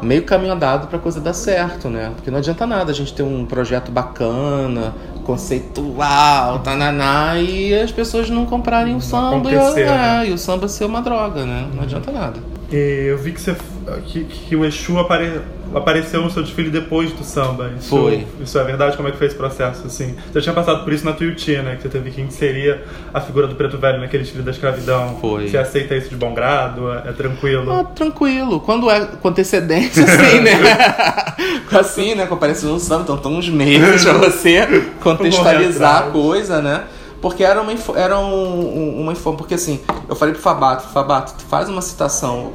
[0.00, 2.12] meio caminho andado para coisa dar certo, né?
[2.14, 8.30] Porque não adianta nada a gente ter um projeto bacana, conceitual, tananá, e as pessoas
[8.30, 10.28] não comprarem o samba e, é, né?
[10.28, 11.68] e o samba ser uma droga, né?
[11.74, 12.38] Não adianta nada.
[12.70, 13.56] Eu vi que você
[14.06, 15.40] que, que o Exu apare,
[15.74, 17.70] apareceu no seu desfile depois do samba.
[17.78, 18.26] Isso, Foi.
[18.40, 18.96] Isso é verdade?
[18.96, 20.14] Como é que foi esse processo, assim?
[20.32, 21.76] Você tinha passado por isso na Tuiuti, né?
[21.76, 22.80] Que você teve que inserir
[23.12, 25.16] a figura do preto velho naquele desfile da escravidão.
[25.20, 25.48] Foi.
[25.48, 26.90] Você aceita isso de bom grado?
[26.92, 27.72] É, é tranquilo?
[27.72, 28.60] Ah, tranquilo.
[28.60, 30.52] Quando é com antecedência, assim, né?
[31.72, 32.26] assim, né?
[32.26, 36.84] Quando aparece no samba, então estão uns meses pra você contextualizar a coisa, né?
[37.20, 39.36] Porque era uma, era um, um- uma informa.
[39.38, 42.52] Porque assim, eu falei pro Fabato, Fabato, tu faz uma citação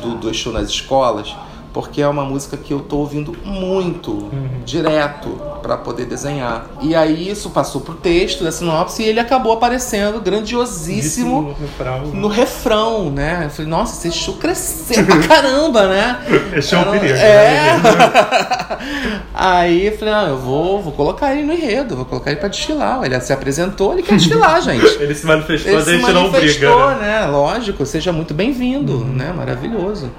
[0.00, 1.34] do, do Exu nas escolas,
[1.72, 4.28] porque é uma música que eu tô ouvindo muito,
[4.64, 5.28] direto,
[5.62, 6.66] pra poder desenhar.
[6.80, 12.06] E aí isso passou pro texto da sinopse e ele acabou aparecendo grandiosíssimo no refrão.
[12.06, 13.42] no refrão, né?
[13.44, 16.18] Eu falei, nossa, esse Exu cresceu pra caramba, né?
[16.56, 17.76] Esse é um perigo, É.
[19.34, 22.48] Aí eu falei, ah, eu vou, vou colocar ele no enredo, vou colocar ele pra
[22.48, 23.02] desfilar.
[23.04, 24.84] Ele se apresentou, ele quer desfilar, gente.
[25.00, 26.68] Ele se manifestou, Ele a gente não briga.
[26.70, 27.20] manifestou, Né?
[27.20, 27.26] né?
[27.26, 29.32] Lógico, seja muito bem-vindo, né?
[29.32, 30.10] Maravilhoso.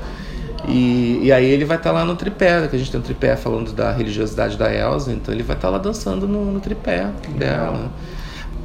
[0.67, 3.35] E, e aí ele vai estar lá no tripé, que a gente tem um tripé
[3.35, 7.91] falando da religiosidade da Elsa, então ele vai estar lá dançando no, no tripé dela.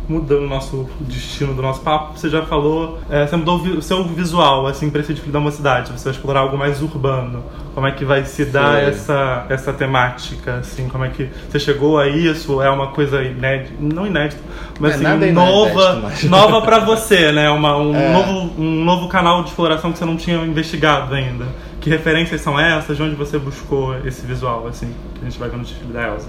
[0.08, 4.04] Mudando o nosso destino do nosso papo, você já falou, é, você mudou o seu
[4.04, 5.90] visual, assim, pra esse desfile da mocidade.
[5.90, 7.42] Você vai explorar algo mais urbano.
[7.74, 10.88] Como é que vai se dar essa, essa temática, assim?
[10.88, 12.62] Como é que você chegou a isso?
[12.62, 14.40] É uma coisa inédita, não inédita,
[14.78, 17.50] mas É, assim, nova, inédito, mas- nova pra você, né?
[17.50, 18.12] Uma, um, É.
[18.12, 21.46] novo, um novo canal de exploração que você não tinha investigado ainda.
[21.80, 22.96] Que referências são essas?
[22.96, 26.06] De onde você buscou esse visual, assim, que a gente vai ver no desfile da
[26.08, 26.28] Elsa?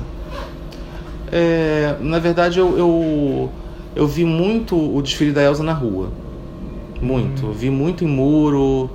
[1.32, 3.52] É, na verdade, eu, eu,
[3.98, 6.12] eu vi muito o desfile da Elsa na rua.
[7.02, 7.48] Muito.
[7.48, 8.92] Eu Vi muito em muro,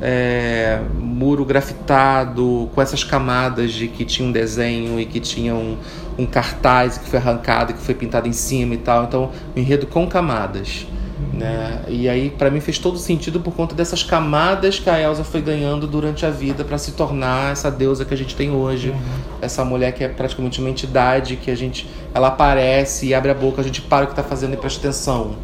[0.00, 5.76] é, muro grafitado, com essas camadas de que tinha um desenho e que tinha um,
[6.18, 9.04] um cartaz que foi arrancado e que foi pintado em cima e tal.
[9.04, 10.86] Então, um enredo com camadas.
[11.32, 11.82] Né?
[11.88, 15.40] E aí, pra mim, fez todo sentido por conta dessas camadas que a Elsa foi
[15.40, 18.94] ganhando durante a vida para se tornar essa deusa que a gente tem hoje.
[19.40, 21.88] Essa mulher que é praticamente uma entidade que a gente.
[22.14, 24.80] Ela aparece e abre a boca, a gente para o que tá fazendo e presta
[24.80, 25.36] atenção.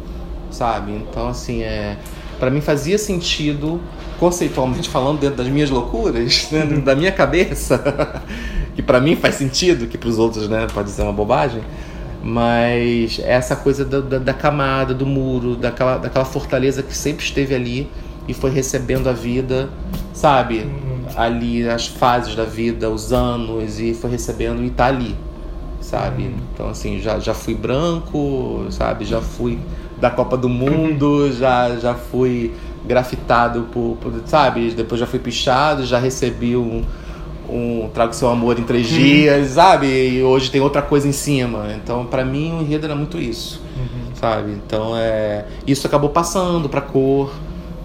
[0.51, 0.91] Sabe?
[0.91, 1.97] Então, assim, é.
[2.39, 3.81] Pra mim fazia sentido,
[4.19, 6.65] conceitualmente falando, dentro das minhas loucuras, né?
[6.65, 8.23] da minha cabeça,
[8.75, 11.61] que pra mim faz sentido, que pros outros, né, pode ser uma bobagem.
[12.21, 17.55] Mas essa coisa da, da, da camada, do muro, daquela, daquela fortaleza que sempre esteve
[17.55, 17.89] ali
[18.27, 19.69] e foi recebendo a vida,
[20.13, 20.69] sabe?
[21.15, 25.15] Ali, as fases da vida, os anos, e foi recebendo e tá ali,
[25.81, 26.35] sabe?
[26.53, 29.05] Então, assim, já, já fui branco, sabe?
[29.05, 29.57] Já fui
[29.99, 32.53] da Copa do Mundo, já, já fui
[32.85, 34.71] grafitado por, por, sabe?
[34.71, 36.83] Depois já fui pichado, já recebi um,
[37.51, 39.87] um Trago Seu Amor em três dias, sabe?
[39.87, 41.67] E hoje tem outra coisa em cima.
[41.75, 43.61] Então, pra mim, o enredo era muito isso,
[44.13, 44.51] sabe?
[44.51, 45.45] Então, é...
[45.65, 47.31] Isso acabou passando pra cor,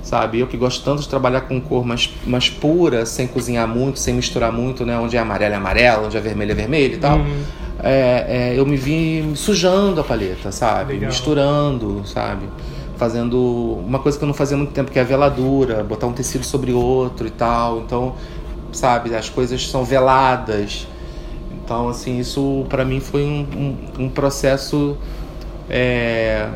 [0.02, 0.40] sabe?
[0.40, 4.14] Eu que gosto tanto de trabalhar com cor mais, mais pura, sem cozinhar muito, sem
[4.14, 4.98] misturar muito, né?
[4.98, 7.18] Onde é amarelo é amarelo, onde é vermelho é vermelho e tal.
[7.18, 7.42] Uhum.
[7.82, 10.94] É, é, eu me vi sujando a paleta, sabe?
[10.94, 11.10] Legal.
[11.10, 12.46] Misturando, sabe?
[12.96, 16.06] Fazendo uma coisa que eu não fazia há muito tempo, que é a veladura, botar
[16.06, 17.80] um tecido sobre outro e tal.
[17.80, 18.14] Então,
[18.74, 20.86] sabe, as coisas são veladas.
[21.64, 23.46] Então, assim, isso pra mim foi um,
[23.98, 24.96] um, um processo.
[25.70, 26.48] é,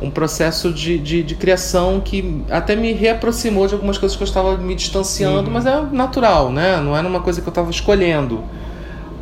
[0.00, 4.26] um processo de, de, de criação que até me reaproximou de algumas coisas que eu
[4.26, 5.54] estava me distanciando, Uhum.
[5.54, 6.76] mas é natural, né?
[6.82, 8.42] Não era uma coisa que eu estava escolhendo.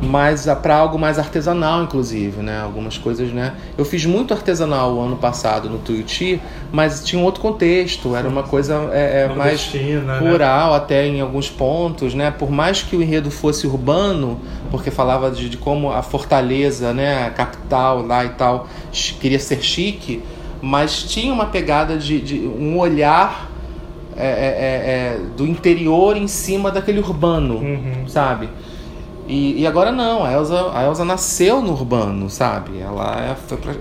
[0.05, 2.61] Mas para algo mais artesanal, inclusive, né?
[2.61, 3.53] Algumas coisas, né?
[3.77, 6.41] Eu fiz muito artesanal o ano passado no Tuiuti,
[6.71, 10.19] mas tinha um outro contexto, era uma coisa é, é, mais né?
[10.19, 12.31] rural até em alguns pontos, né?
[12.31, 14.39] Por mais que o enredo fosse urbano,
[14.71, 18.67] porque falava de, de como a fortaleza, né, a capital lá e tal,
[19.19, 20.21] queria ser chique,
[20.61, 23.51] mas tinha uma pegada de, de um olhar
[24.17, 28.07] é, é, é, é, do interior em cima daquele urbano, Uhum.
[28.07, 28.47] sabe?
[29.27, 32.79] E, e agora não, a Elsa, a Elsa nasceu no urbano, sabe?
[32.79, 33.73] Ela é, foi pra,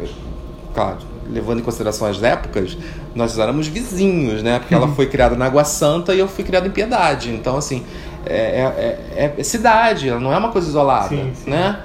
[0.75, 0.97] claro,
[1.31, 2.77] levando em consideração as épocas,
[3.15, 4.59] nós éramos vizinhos, né?
[4.59, 7.31] Porque ela foi criada na Água Santa e eu fui criado em Piedade.
[7.31, 7.85] Então, assim,
[8.25, 11.51] é, é- é- é cidade, ela não é uma coisa isolada, Sim, sim.
[11.51, 11.81] né?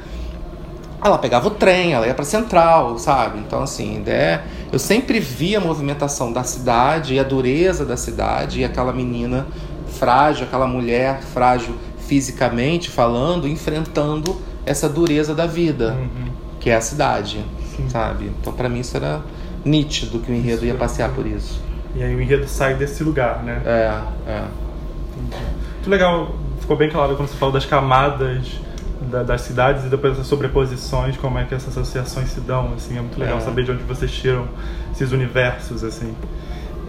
[1.03, 3.39] Ela pegava o trem, ela ia pra central, sabe?
[3.39, 4.41] Então, assim, é,
[4.71, 9.47] eu sempre vi a movimentação da cidade e a dureza da cidade e aquela menina
[9.97, 11.73] frágil, aquela mulher frágil
[12.13, 16.31] fisicamente falando, enfrentando essa dureza da vida, Uhum.
[16.59, 17.45] que é a cidade,
[17.77, 17.87] Sim.
[17.87, 18.31] sabe?
[18.41, 19.21] Então, pra mim, isso era
[19.63, 21.61] nítido que o enredo ia passear por isso.
[21.95, 23.61] E aí o enredo sai desse lugar, né?
[23.63, 24.43] É, é.
[25.75, 28.47] Muito legal, ficou bem claro quando você falou das camadas
[29.01, 32.97] da- das cidades e depois das sobreposições, como é que essas associações se dão, assim,
[32.97, 33.41] é muito legal É.
[33.41, 34.47] saber de onde vocês tiram
[34.91, 36.13] esses universos, assim.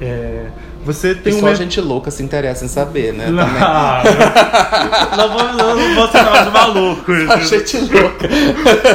[0.00, 0.46] É,
[0.84, 3.26] você tem e só gente louca se interessa em saber, né?
[3.26, 3.46] Não,
[5.16, 7.12] não, vou, não vou ser de maluco.
[7.26, 8.28] Só gente louca.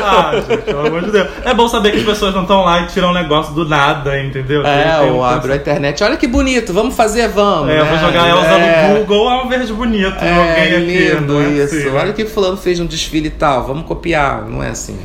[0.04, 1.28] Ah, gente, pelo amor de Deus.
[1.44, 4.20] É bom saber que as pessoas não estão lá e tiram um negócio do nada,
[4.20, 4.65] entendeu?
[4.65, 6.04] É, ou um abre a internet.
[6.04, 7.70] Olha que bonito, vamos fazer, vamos.
[7.70, 7.84] É, né?
[7.84, 8.88] vou jogar Elza é.
[8.88, 10.18] no Google, é um verde bonito.
[10.24, 11.76] É, lindo aqui, é isso.
[11.76, 14.98] Assim, Olha que fulano fez um desfile e tal, vamos copiar, não é assim.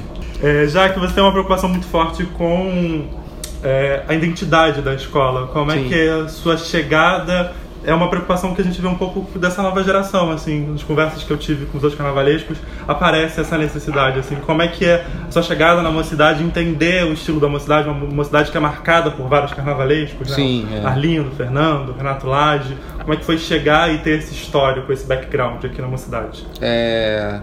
[0.43, 3.20] É, já que você tem uma preocupação muito forte com
[3.63, 5.47] é, a identidade da escola.
[5.49, 5.87] Como Sim.
[5.87, 7.53] é que é a sua chegada?
[7.83, 11.23] É uma preocupação que a gente vê um pouco dessa nova geração, assim, nas conversas
[11.23, 15.07] que eu tive com os outros carnavalescos, aparece essa necessidade, assim, como é que é
[15.27, 19.11] a sua chegada na mocidade, entender o estilo da mocidade, uma mocidade que é marcada
[19.11, 20.35] por vários carnavalescos, né?
[20.35, 20.85] Sim, é.
[20.85, 25.65] Arlindo, Fernando, Renato Lage, como é que foi chegar e ter esse histórico, esse background
[25.65, 26.47] aqui na mocidade?
[26.61, 27.41] É...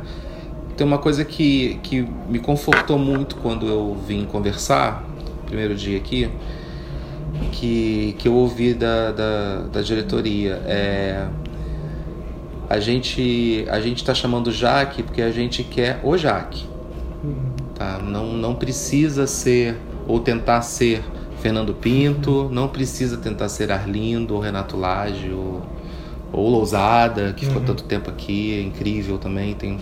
[0.75, 5.03] Tem uma coisa que, que me confortou muito quando eu vim conversar
[5.48, 6.30] primeiro dia aqui,
[7.52, 10.62] que, que eu ouvi da, da, da diretoria.
[10.66, 11.28] É,
[12.70, 16.68] a gente a gente está chamando Jaque porque a gente quer o Jaque.
[17.74, 18.00] Tá?
[18.00, 21.02] Não, não precisa ser ou tentar ser
[21.42, 25.62] Fernando Pinto, não precisa tentar ser Arlindo ou Renato Lage ou,
[26.34, 27.68] ou Lousada, que ficou uhum.
[27.68, 29.80] tanto tempo aqui, é incrível também, tem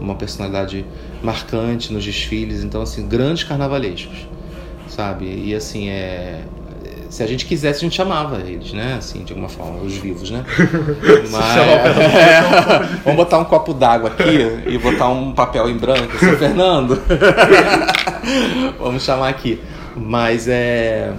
[0.00, 0.84] uma personalidade
[1.22, 4.28] marcante nos desfiles, então assim, grandes carnavalescos
[4.94, 5.26] sabe?
[5.26, 6.40] E assim, é.
[7.08, 8.94] Se a gente quisesse, a gente chamava eles, né?
[8.98, 10.44] Assim, de alguma forma, os vivos, né?
[11.30, 11.56] Mas.
[11.62, 13.02] É...
[13.04, 17.00] Vamos botar um copo d'água aqui e botar um papel em branco, seu Fernando.
[18.78, 19.60] Vamos chamar aqui.
[19.96, 21.12] Mas é.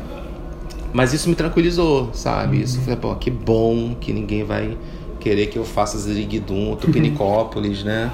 [0.91, 2.61] Mas isso me tranquilizou, sabe?
[2.61, 4.77] Isso foi, pô, que bom que ninguém vai
[5.19, 8.11] querer que eu faça Ziriguidum, Tupinicópolis, né?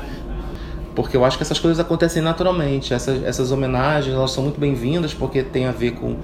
[0.95, 2.93] Porque eu acho que essas coisas acontecem naturalmente.
[2.93, 6.15] Essas, essas homenagens elas são muito bem-vindas porque tem a ver com,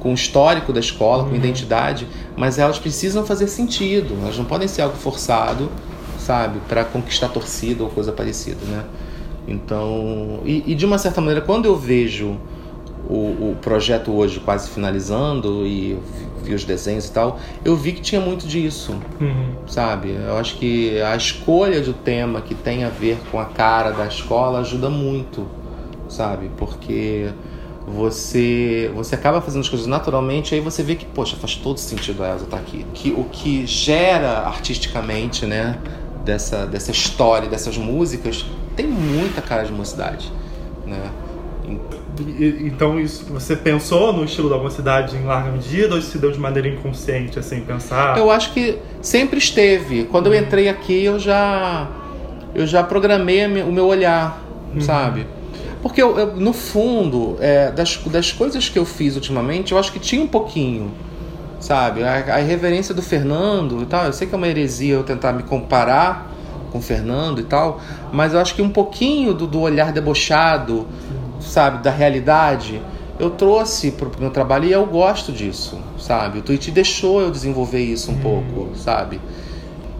[0.00, 1.30] com o histórico da escola, uhum.
[1.30, 4.16] com a identidade, mas elas precisam fazer sentido.
[4.22, 5.70] Elas não podem ser algo forçado,
[6.18, 8.84] sabe, para conquistar torcida ou coisa parecida, né?
[9.46, 12.38] Então, e, e de uma certa maneira, quando eu vejo
[13.08, 15.98] o, o projeto hoje quase finalizando e
[16.42, 19.54] vi os desenhos e tal, eu vi que tinha muito disso, uhum.
[19.66, 20.10] sabe?
[20.10, 24.06] Eu acho que a escolha do tema que tem a ver com a cara da
[24.06, 25.46] escola ajuda muito,
[26.08, 26.50] sabe?
[26.56, 27.30] Porque
[27.86, 32.22] você você acaba fazendo as coisas naturalmente, aí você vê que, poxa, faz todo sentido
[32.22, 32.84] a Elsa estar tá aqui.
[32.94, 35.78] Que, o que gera artisticamente, né,
[36.24, 38.44] dessa, dessa história, dessas músicas,
[38.76, 40.32] tem muita cara de mocidade,
[40.86, 41.10] né?
[42.60, 46.30] Então isso, você pensou no estilo da mocidade em larga medida ou isso se deu
[46.30, 48.16] de maneira inconsciente, assim, pensar?
[48.16, 50.04] Eu acho que sempre esteve.
[50.04, 51.88] Quando eu entrei aqui, eu já
[52.54, 54.40] eu já programei o meu olhar,
[54.72, 54.80] uhum.
[54.80, 55.26] sabe?
[55.82, 59.92] Porque eu, eu, no fundo, é, das, das coisas que eu fiz ultimamente, eu acho
[59.92, 60.92] que tinha um pouquinho,
[61.60, 62.02] sabe?
[62.02, 64.06] A, a irreverência do Fernando e tal.
[64.06, 66.32] Eu sei que é uma heresia eu tentar me comparar
[66.70, 67.80] com o Fernando e tal,
[68.12, 70.86] mas eu acho que um pouquinho do, do olhar debochado,
[71.44, 72.80] sabe, da realidade,
[73.18, 76.40] eu trouxe pro meu trabalho e eu gosto disso, sabe?
[76.40, 78.20] O Twitch deixou eu desenvolver isso um hum.
[78.20, 79.20] pouco, sabe?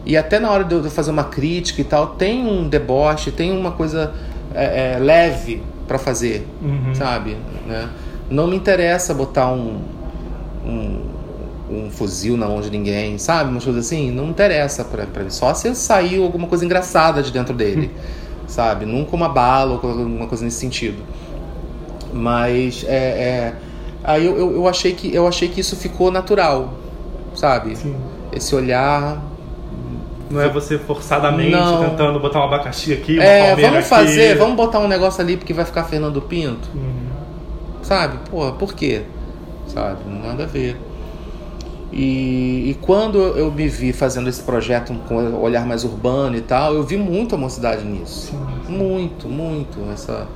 [0.05, 3.51] E até na hora de eu fazer uma crítica e tal, tem um deboche, tem
[3.51, 4.13] uma coisa
[4.53, 6.93] é, é, leve para fazer, uhum.
[6.93, 7.37] sabe?
[7.67, 7.89] Né?
[8.29, 9.79] Não me interessa botar um,
[10.63, 11.01] um,
[11.69, 13.49] um, fuzil na mão de ninguém, sabe?
[13.49, 15.31] Uma coisa assim, não interessa pra, pra mim.
[15.31, 17.89] Só se sair alguma coisa engraçada de dentro dele,
[18.47, 18.85] sabe?
[18.85, 21.01] Nunca uma bala ou alguma coisa nesse sentido.
[22.15, 23.53] Mas é, é
[24.01, 26.73] aí eu, eu, eu, achei que, eu achei que isso ficou natural,
[27.35, 27.75] sabe?
[27.75, 27.95] Sim.
[28.31, 29.21] Esse olhar.
[30.29, 31.89] Não é você forçadamente não.
[31.89, 34.39] tentando botar um abacaxi aqui, uma É, vamos fazer, aqui.
[34.39, 36.67] vamos botar um negócio ali porque vai ficar Fernando Pinto.
[36.73, 37.05] Uhum.
[37.83, 38.17] Sabe?
[38.29, 39.03] Pô, por quê?
[39.67, 39.99] Sabe?
[40.07, 40.77] Nada a ver.
[41.93, 46.41] E, e, quando eu me vi fazendo esse projeto com um olhar mais urbano e
[46.41, 48.31] tal, eu vi muito a mocidade nisso.
[48.31, 48.73] Sim, sim.
[48.73, 49.79] Muito, muito.
[49.93, 50.27] Essa,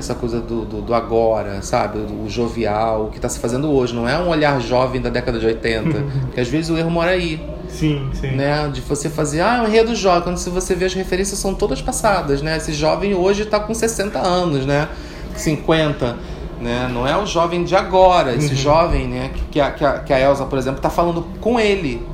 [0.00, 1.98] essa coisa do, do, do agora, sabe?
[1.98, 3.94] O, jovial, o que está se fazendo hoje.
[3.94, 5.90] Não é um olhar jovem da década de 80.
[6.26, 7.40] porque às vezes o erro mora aí.
[7.68, 8.32] Sim, sim.
[8.32, 8.68] Né?
[8.72, 10.22] De você fazer, ah, é um enredo jovem.
[10.22, 12.56] Quando você vê as referências são todas passadas, né?
[12.56, 14.88] Esse jovem hoje está com 60 anos, né?
[15.36, 16.16] 50.
[16.60, 16.90] Né?
[16.92, 18.56] Não é o jovem de agora, esse uhum.
[18.56, 19.30] jovem, né?
[19.50, 22.06] Que a, que, a, que a Elsa, por exemplo, está falando com ele.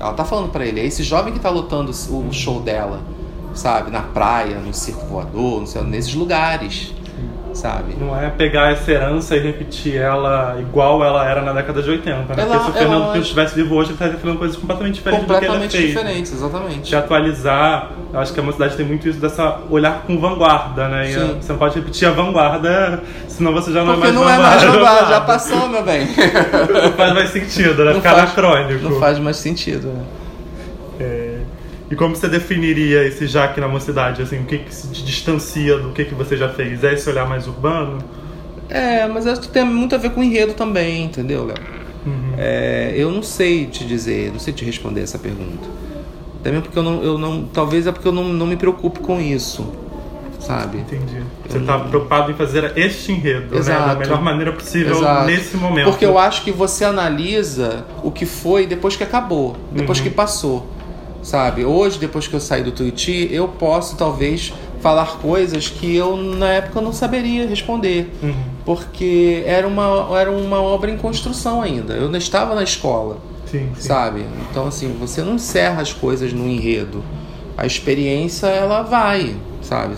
[0.00, 0.80] Ela está falando para ele.
[0.80, 3.00] É esse jovem que está lutando o show dela,
[3.54, 3.90] sabe?
[3.90, 6.94] Na praia, no circo voador, sei, nesses lugares
[7.54, 7.96] sabe?
[7.98, 12.34] Não é pegar essa herança e repetir ela igual ela era na década de 80,
[12.34, 12.42] né?
[12.42, 14.94] Ela- Porque se o Fernando ela- Pinto estivesse vivo hoje, ele estaria falando coisas completamente
[14.96, 15.88] diferentes do que ele Completamente fez.
[15.90, 16.80] diferentes, exatamente.
[16.90, 21.10] De atualizar, eu acho que a mocidade tem muito isso dessa olhar com vanguarda, né?
[21.10, 21.36] E Sim.
[21.40, 24.38] você não pode repetir a vanguarda, senão você já não Porque é mais não é
[24.38, 24.78] mais vanguarda.
[24.78, 26.06] vanguarda, já passou, meu bem.
[26.82, 27.92] Não faz mais sentido, né?
[27.92, 28.88] Não Ficar faz- anacrônico.
[28.88, 30.02] Não faz mais sentido, né?
[31.90, 34.22] E como você definiria esse Jaque na mocidade?
[34.22, 36.82] Assim, o que, que se distancia do que, que você já fez?
[36.82, 37.98] É esse olhar mais urbano?
[38.68, 41.56] É, mas acho que tem muito a ver com enredo também, entendeu, Léo?
[42.36, 45.66] É, eu não sei te dizer, não sei te responder essa pergunta.
[46.42, 49.18] Também porque eu não, eu não talvez é porque eu não, não me preocupo com
[49.20, 49.66] isso,
[50.40, 50.78] sabe?
[50.78, 51.22] Entendi.
[51.48, 53.50] Você está preocupado em fazer este enredo, né?
[53.50, 53.98] Da Exato.
[53.98, 55.26] melhor maneira possível Exato.
[55.26, 55.88] nesse momento.
[55.90, 60.04] Porque eu acho que você analisa o que foi depois que acabou, depois Uhum.
[60.04, 60.66] que passou,
[61.24, 61.64] sabe?
[61.64, 66.50] Hoje, depois que eu saí do Tuiuti, eu posso talvez falar coisas que eu na
[66.50, 68.34] época não saberia responder, Uhum.
[68.64, 71.94] porque era uma, era uma obra em construção ainda.
[71.94, 73.16] Eu não estava na escola,
[73.50, 73.88] Sim, sim.
[73.88, 74.24] sabe?
[74.50, 77.02] Então assim, você não encerra as coisas no enredo.
[77.56, 79.94] A experiência ela vai, sabe?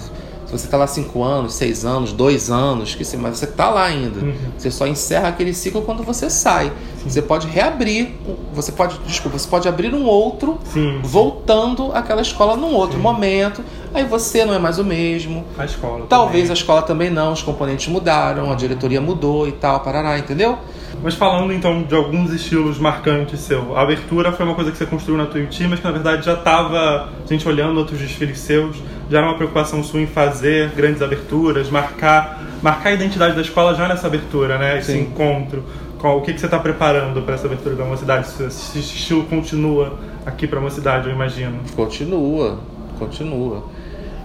[0.46, 3.68] Se você tá lá cinco anos, seis anos, dois anos, que se- mas você tá
[3.68, 4.20] lá ainda.
[4.24, 4.32] Uhum.
[4.56, 6.72] Você só encerra aquele ciclo quando você sai.
[7.04, 8.14] Você pode reabrir,
[8.52, 11.00] você pode, desculpa, você pode abrir um outro, Sim.
[11.02, 13.62] voltando àquela escola num outro momento.
[13.92, 15.44] Aí você não é mais o mesmo.
[15.58, 16.06] A escola.
[16.08, 16.52] Talvez a também.
[16.60, 20.58] escola também não, os componentes mudaram, a diretoria mudou e tal, parará, entendeu?
[21.02, 24.86] Mas falando então de alguns estilos marcantes seu, a abertura foi uma coisa que você
[24.86, 28.76] construiu na Tuiuti, mas que na verdade já estava, a gente olhando outros desfiles seus,
[29.10, 33.74] já era uma preocupação sua em fazer grandes aberturas, marcar, marcar a identidade da escola
[33.74, 34.78] já nessa abertura, né?
[34.78, 35.00] Esse Sim.
[35.02, 35.64] encontro.
[35.98, 38.28] Qual, o que, que você está preparando para essa abertura da mocidade?
[38.28, 41.60] Se esse estilo continua aqui para a mocidade, eu imagino.
[41.74, 42.58] Continua,
[42.98, 43.64] continua.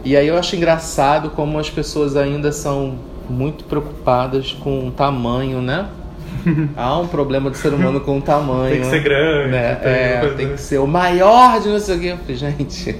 [0.03, 2.95] E aí eu acho engraçado como as pessoas ainda são
[3.29, 5.87] muito preocupadas com o tamanho, né?
[6.75, 8.71] Há um problema do ser humano com o tamanho.
[8.71, 9.75] Tem que ser grande, Né?
[9.75, 12.33] tem É, tem que ser o maior de não sei o quê.
[12.33, 12.95] Gente,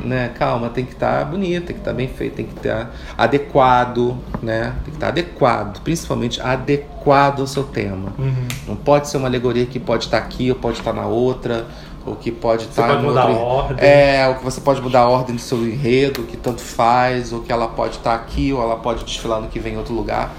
[0.00, 0.30] né?
[0.38, 4.74] Calma, tem que estar bonito, tem que estar bem feito, tem que estar adequado, né?
[4.84, 8.12] Tem que estar adequado, principalmente adequado ao seu tema.
[8.18, 8.48] Uhum.
[8.68, 11.66] Não pode ser uma alegoria que pode estar aqui ou pode estar na outra,
[12.04, 13.42] ou que pode estar pode no mudar outro...
[13.42, 13.88] a ordem.
[13.88, 17.40] É, ou que você pode mudar a ordem do seu enredo, que tanto faz, ou
[17.40, 20.32] que ela pode estar aqui, ou ela pode desfilar no que vem em outro lugar.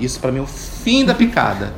[0.00, 1.74] Isso pra mim é o fim da picada.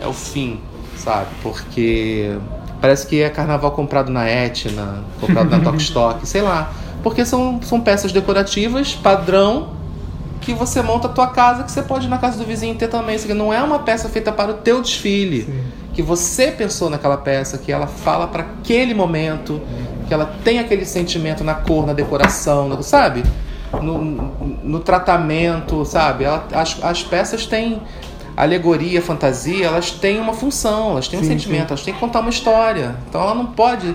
[0.00, 0.60] É o fim,
[0.96, 1.28] sabe?
[1.42, 2.36] Porque
[2.82, 6.70] parece que é carnaval comprado na Etna, comprado na Tok Stock, sei lá.
[7.02, 9.70] Porque são, são peças decorativas, padrão,
[10.40, 12.88] que você monta a tua casa, que você pode ir na casa do vizinho ter
[12.88, 13.16] também.
[13.16, 15.44] Isso aqui não é uma peça feita para o teu desfile.
[15.44, 15.64] Sim.
[15.94, 19.60] Que você pensou naquela peça, que ela fala para aquele momento,
[20.08, 23.22] que ela tem aquele sentimento na cor, na decoração, sabe?
[23.80, 23.98] No,
[24.62, 26.24] no tratamento, sabe?
[26.24, 27.80] Ela- as, as peças têm
[28.42, 32.20] alegoria, fantasia, elas têm uma função, elas têm um Sim, sentimento, elas têm que contar
[32.20, 32.96] uma história.
[33.08, 33.94] Então ela não pode.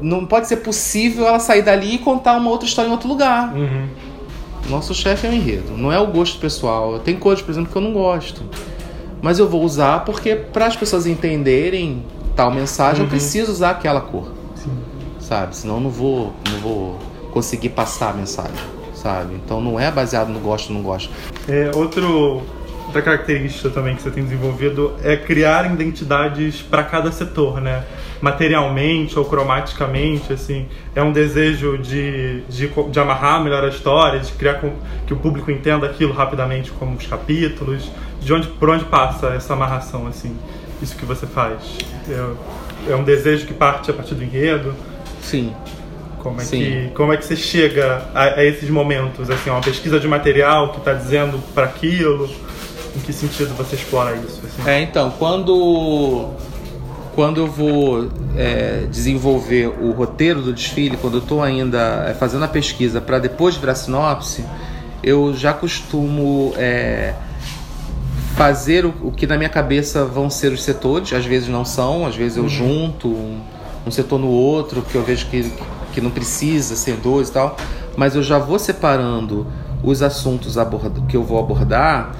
[0.00, 3.52] Não pode ser possível ela sair dali e contar uma outra história em outro lugar.
[3.54, 3.88] Uhum.
[4.68, 6.98] Nosso chefe é o enredo, não é o gosto pessoal.
[7.00, 8.42] Tem cores, por exemplo, que eu não gosto.
[9.20, 12.04] Mas eu vou usar porque para as pessoas entenderem
[12.36, 13.10] tal mensagem, eu Uhum.
[13.10, 14.70] preciso usar aquela cor, Sim.
[15.18, 15.56] sabe?
[15.56, 16.98] Senão eu não vou, não vou
[17.32, 18.54] conseguir passar a mensagem,
[18.94, 19.34] sabe?
[19.34, 21.10] Então não é baseado no gosto ou não gosto.
[21.48, 22.42] É, outro,
[22.88, 27.84] outra característica também que você tem desenvolvido é criar identidades para cada setor, né?
[28.20, 34.32] Materialmente ou cromaticamente, assim, é um desejo de, de, de amarrar melhor a história, de
[34.32, 34.72] criar com,
[35.06, 39.52] que o público entenda aquilo rapidamente como os capítulos, de onde por onde passa essa
[39.52, 40.36] amarração, assim,
[40.82, 41.76] isso que você faz.
[42.08, 44.74] É, é um desejo que parte a partir do enredo.
[45.20, 45.54] Sim.
[46.18, 46.58] Como é, Sim.
[46.58, 49.30] que, como é que você chega a, a esses momentos?
[49.30, 52.28] Assim, uma pesquisa de material que está dizendo para aquilo?
[52.96, 54.40] Em que sentido você explora isso?
[54.44, 54.68] assim?
[54.68, 56.30] É, então, quando
[57.14, 62.44] quando eu vou é, desenvolver o roteiro do desfile, quando eu estou ainda é, fazendo
[62.44, 64.44] a pesquisa para depois virar sinopse,
[65.02, 67.14] eu já costumo é,
[68.36, 72.06] fazer o, o que na minha cabeça vão ser os setores, às vezes não são,
[72.06, 73.40] às vezes eu junto um,
[73.84, 75.52] um setor no outro, que eu vejo que,
[75.92, 77.56] que não precisa ser dois e tal,
[77.96, 79.44] mas eu já vou separando
[79.82, 80.54] os assuntos
[81.08, 82.14] que eu vou abordar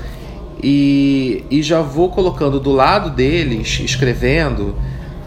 [0.62, 4.74] e, e já vou colocando do lado deles, escrevendo,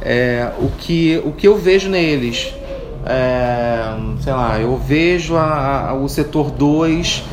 [0.02, 2.54] é, o, que, o que eu vejo neles.
[3.06, 7.24] É, sei lá, eu vejo a- a- o setor 2,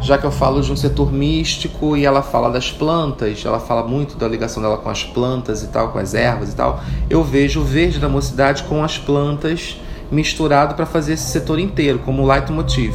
[0.00, 3.86] já que eu falo de um setor místico e ela fala das plantas, ela fala
[3.86, 6.80] muito da ligação dela com as plantas e tal, com as ervas e tal.
[7.08, 9.76] Eu vejo o verde da mocidade com as plantas
[10.10, 12.94] misturado para fazer esse setor inteiro, como leitmotiv.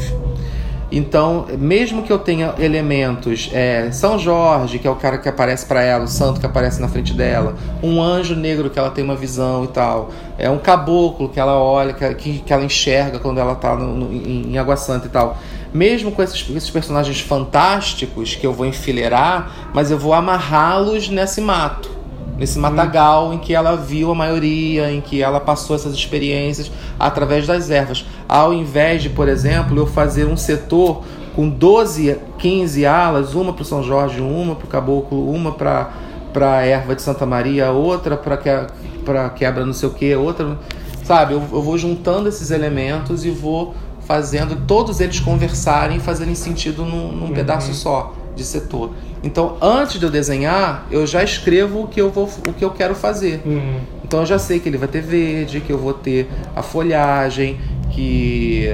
[0.96, 5.66] Então, mesmo que eu tenha elementos, é, São Jorge, que é o cara que aparece
[5.66, 9.04] para ela, o santo que aparece na frente dela, um anjo negro que ela tem
[9.04, 13.40] uma visão e tal, é um caboclo que ela olha, que, que ela enxerga quando
[13.40, 15.38] ela tá no, no, em, em Água Santa e tal.
[15.74, 21.42] Mesmo com esses, esses personagens fantásticos que eu vou enfileirar, mas eu vou amarrá-los nesse
[21.42, 21.95] mato
[22.38, 27.48] nesse matagal em que ela viu a maioria, em que ela passou essas experiências através
[27.48, 28.06] das ervas.
[28.28, 31.04] Ao invés de, por exemplo, eu fazer um setor
[31.36, 35.92] com 12, 15 alas, uma para o São Jorge, uma para o Caboclo, uma para
[36.32, 38.50] para a erva de Santa Maria, outra para que,
[39.06, 40.58] para quebra não sei o que, outra,
[41.02, 41.34] sabe?
[41.34, 46.84] Eu, eu vou juntando esses elementos e vou fazendo todos eles conversarem e fazerem sentido
[46.84, 47.34] num, num uhum.
[47.34, 48.92] pedaço só de setor.
[49.24, 52.70] Então, antes de eu desenhar, eu já escrevo o que eu, vou, o que eu
[52.70, 53.42] quero fazer.
[53.46, 53.80] Uhum.
[54.04, 57.60] Então, eu já sei que ele vai ter verde, que eu vou ter a folhagem,
[57.90, 58.72] que,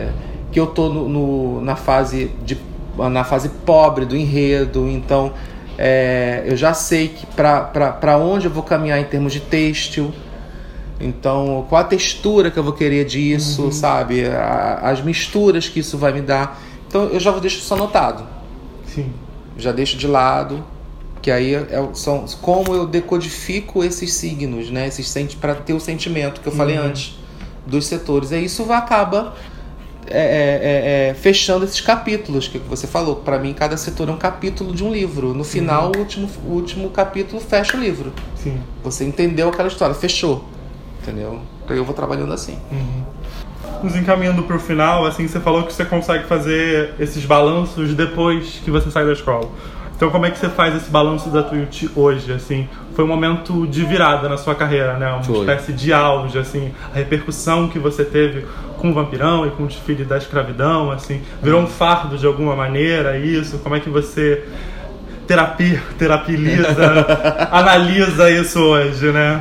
[0.51, 2.57] que eu tô no, no na, fase de,
[2.97, 4.89] na fase pobre do enredo.
[4.89, 5.31] Então,
[5.77, 10.11] é, eu já sei que para onde eu vou caminhar em termos de têxtil.
[10.99, 13.71] Então, qual a textura que eu vou querer disso, uhum.
[13.71, 14.25] sabe?
[14.25, 16.61] A, as misturas que isso vai me dar.
[16.87, 18.25] Então, eu já vou deixar isso anotado.
[18.85, 19.11] Sim
[19.61, 20.63] já deixo de lado,
[21.21, 24.87] que aí é, são como eu decodifico esses signos, né?
[24.87, 26.85] Esses para ter o sentimento que eu falei uhum.
[26.85, 27.19] antes
[27.65, 28.31] dos setores.
[28.31, 29.35] E isso acaba
[30.07, 33.17] é, é, é, é, fechando esses capítulos que você falou.
[33.17, 35.33] Para mim, cada setor é um capítulo de um livro.
[35.33, 35.91] No final, uhum.
[35.91, 38.11] o, último, o último capítulo fecha o livro.
[38.35, 38.59] Sim.
[38.83, 40.45] Você entendeu aquela história, fechou.
[41.01, 41.39] Entendeu?
[41.63, 42.57] Então eu vou trabalhando assim.
[42.71, 43.20] Uhum
[43.85, 48.61] nos encaminhando para o final, assim, você falou que você consegue fazer esses balanços depois
[48.63, 49.49] que você sai da escola.
[49.95, 52.67] Então, como é que você faz esse balanço da Twitch hoje, assim?
[52.95, 55.07] Foi um momento de virada na sua carreira, né?
[55.07, 55.39] Uma Foi.
[55.41, 56.71] espécie de auge, assim.
[56.91, 58.43] A repercussão que você teve
[58.79, 61.21] com o Vampirão e com o desfile da escravidão, assim.
[61.43, 63.59] Virou um fardo de alguma maneira, isso?
[63.59, 64.43] Como é que você
[65.27, 67.05] terapia, terapiliza,
[67.51, 69.39] analisa isso hoje, né?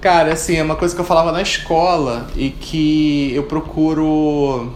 [0.00, 4.72] Cara, assim, é uma coisa que eu falava na escola e que eu procuro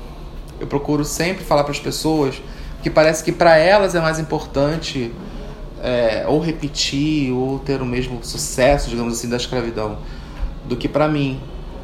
[0.61, 2.41] eu procuro sempre falar para as pessoas
[2.83, 5.11] que parece que para elas é mais importante
[5.83, 9.99] é, ou repetir ou ter o mesmo sucesso, digamos assim, da escravidão
[10.67, 11.41] do que para mim,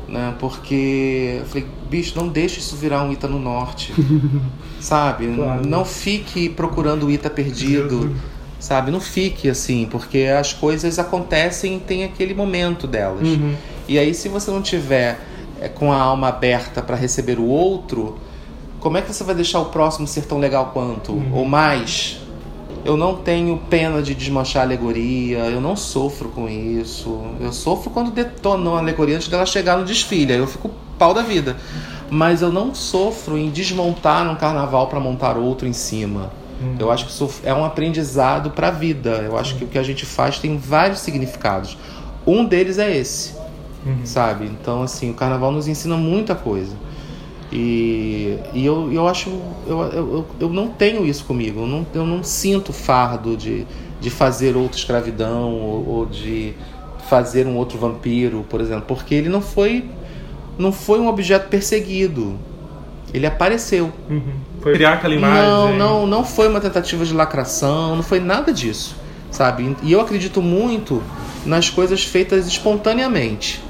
[0.07, 0.34] né?
[0.38, 3.93] Porque eu falei, bicho, não deixe isso virar um Ita no norte,
[4.80, 5.34] sabe?
[5.34, 5.66] Claro.
[5.66, 8.14] Não fique procurando o Ita perdido.
[8.61, 8.90] Sabe?
[8.90, 13.26] Não fique assim, porque as coisas acontecem e tem aquele momento delas.
[13.26, 13.54] Uhum.
[13.88, 15.18] E aí, se você não tiver
[15.61, 18.18] é, com a alma aberta para receber o outro,
[18.78, 21.12] como é que você vai deixar o próximo ser tão legal quanto?
[21.12, 21.34] Uhum.
[21.34, 22.20] Ou mais?
[22.84, 27.20] Eu não tenho pena de desmanchar a alegoria, eu não sofro com isso.
[27.38, 31.12] Eu sofro quando detonam a alegoria antes dela chegar no desfile, aí eu fico pau
[31.12, 31.56] da vida.
[32.11, 36.32] Mas eu não sofro em desmontar um carnaval para montar outro em cima.
[36.78, 39.11] Eu acho que isso é um aprendizado para a vida.
[39.24, 41.76] Eu acho que o que a gente faz tem vários significados.
[42.26, 43.34] Um deles é esse,
[43.84, 44.00] uhum.
[44.04, 44.46] sabe?
[44.46, 46.74] Então, assim, o carnaval nos ensina muita coisa.
[47.52, 49.30] E, e eu, eu acho.
[49.66, 51.61] Eu, eu, eu não tenho isso comigo.
[51.61, 53.66] Eu não, eu não sinto fardo de,
[54.00, 56.54] de fazer outra escravidão ou, ou de
[57.08, 59.84] fazer um outro vampiro, por exemplo, porque ele não foi
[60.56, 62.38] não foi um objeto perseguido.
[63.12, 63.90] Ele apareceu.
[64.08, 64.34] Uhum.
[64.61, 65.42] Foi criar aquela imagem.
[65.42, 68.94] Não, não, não foi uma tentativa de lacração, não foi nada disso,
[69.30, 69.76] sabe?
[69.82, 71.02] E eu acredito muito
[71.46, 73.62] nas coisas feitas espontaneamente,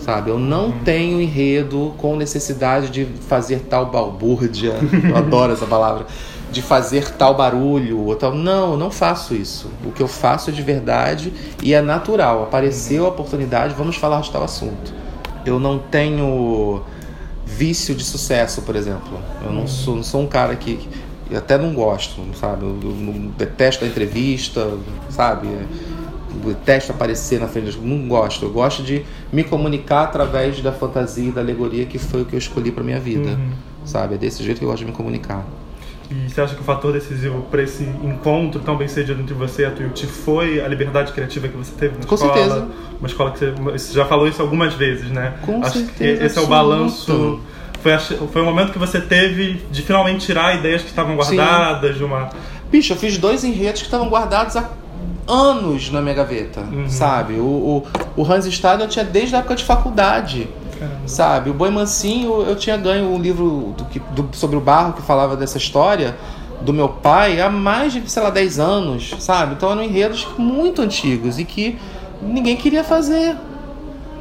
[0.00, 0.30] sabe?
[0.30, 0.78] Eu não uhum.
[0.84, 4.74] tenho enredo com necessidade de fazer tal balbúrdia,
[5.08, 6.06] eu adoro essa palavra,
[6.50, 8.34] de fazer tal barulho ou tal.
[8.34, 9.70] Não, eu não faço isso.
[9.84, 11.32] O que eu faço é de verdade
[11.62, 12.42] e é natural.
[12.42, 14.92] Apareceu a oportunidade, vamos falar de tal assunto.
[15.46, 16.82] Eu não tenho
[17.46, 19.18] vício de sucesso, por exemplo.
[19.44, 20.88] Eu não sou, não sou um cara que.
[21.30, 22.64] Eu até não gosto, sabe?
[22.64, 24.76] Eu, eu detesto a entrevista,
[25.08, 25.48] sabe?
[25.48, 27.78] Eu detesto aparecer na frente.
[27.78, 28.44] Não gosto.
[28.44, 32.34] Eu gosto de me comunicar através da fantasia e da alegoria que foi o que
[32.34, 33.52] eu escolhi para minha vida, uhum.
[33.84, 34.14] sabe?
[34.14, 35.44] É desse jeito que eu gosto de me comunicar.
[36.10, 39.62] E você acha que o fator decisivo para esse encontro tão bem sucedido entre você
[39.62, 42.34] e a Tuiuti foi a liberdade criativa que você teve na Com escola?
[42.34, 42.68] certeza.
[42.98, 45.34] Uma escola que você, já falou isso algumas vezes, né?
[45.42, 46.18] Com acho certeza.
[46.18, 47.40] que esse é o balanço.
[47.80, 51.98] Foi, foi o momento que você teve de finalmente tirar ideias que estavam guardadas Sim.
[51.98, 52.30] de uma.
[52.70, 54.70] Bicho, eu fiz dois enredos que estavam guardados há
[55.26, 56.88] anos na minha gaveta, uhum.
[56.88, 57.34] sabe?
[57.34, 57.86] O, o,
[58.16, 60.48] o Hans Stade eu tinha desde a época de faculdade.
[60.78, 61.08] Caramba.
[61.08, 61.50] Sabe?
[61.50, 65.36] O Boi Mansinho, eu tinha ganho um livro do, do, sobre o barro que falava
[65.36, 66.16] dessa história
[66.60, 69.54] do meu pai há mais de, sei lá, 10 anos, sabe?
[69.54, 71.78] Então eram enredos muito antigos e que
[72.22, 73.36] ninguém queria fazer,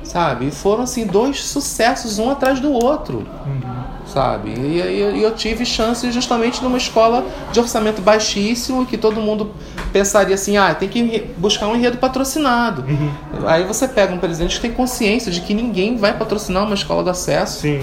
[0.04, 0.48] sabe?
[0.48, 3.26] E foram, assim, dois sucessos um atrás do outro.
[3.46, 3.84] Uhum.
[4.06, 4.52] sabe?
[4.52, 9.52] E, e, e eu tive chance justamente numa escola de orçamento baixíssimo, que todo mundo
[9.92, 12.84] pensaria assim, ah, tem que buscar um enredo patrocinado.
[12.84, 13.12] Uhum.
[13.48, 17.04] Aí você pega um presidente que tem consciência de que ninguém vai patrocinar uma escola
[17.04, 17.62] do acesso.
[17.62, 17.82] Sim.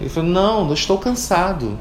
[0.00, 1.78] Ele falou, não, eu estou cansado.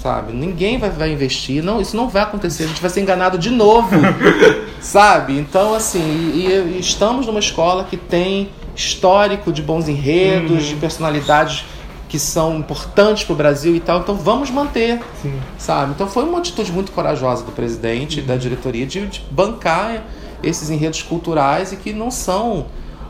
[0.00, 0.32] Sabe?
[0.32, 1.62] Ninguém vai, vai investir.
[1.62, 2.64] Não, isso não vai acontecer.
[2.64, 3.90] A gente vai ser enganado de novo.
[4.80, 5.38] sabe?
[5.38, 8.48] Então, assim, e, e estamos numa escola que tem
[8.80, 10.68] histórico de bons enredos, Uhum.
[10.68, 11.64] de personalidades
[12.08, 14.00] que são importantes para o Brasil e tal.
[14.00, 15.38] Então vamos manter, Sim.
[15.56, 15.92] sabe?
[15.92, 20.02] Então foi uma atitude muito corajosa do presidente e da diretoria de, de bancar
[20.42, 22.66] esses enredos culturais e que não são,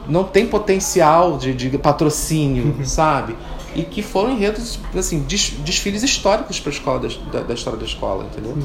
[0.07, 3.37] não tem potencial de, de patrocínio, sabe?
[3.75, 7.09] E que foram enredos, assim, des- desfiles históricos para a escola da,
[7.39, 8.59] da- da história da escola, entendeu?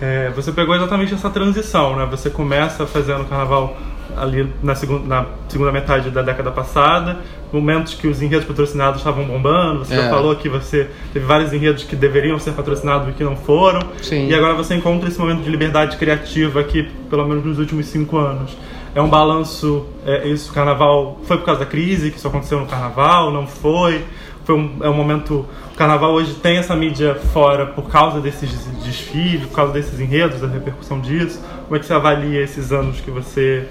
[0.00, 2.04] É, você pegou exatamente essa transição, né?
[2.10, 3.76] Você começa fazendo carnaval
[4.16, 7.18] ali na segunda, na segunda metade da década passada,
[7.52, 9.84] momentos que os enredos patrocinados estavam bombando.
[9.84, 10.08] Você já É.
[10.10, 13.80] falou que você teve vários enredos que deveriam ser patrocinados e que não foram.
[14.00, 14.28] Sim.
[14.28, 18.16] E agora você encontra esse momento de liberdade criativa aqui, pelo menos nos últimos cinco
[18.18, 18.56] anos.
[18.94, 22.66] É um balanço, é, isso, carnaval foi por causa da crise, que isso aconteceu no
[22.66, 24.04] carnaval, não foi?
[24.44, 25.46] Foi um, é um momento.
[25.72, 28.50] O carnaval hoje tem essa mídia fora por causa desses
[28.84, 31.40] desfiles, por causa desses enredos, da repercussão disso.
[31.64, 33.66] Como é que você avalia esses anos que você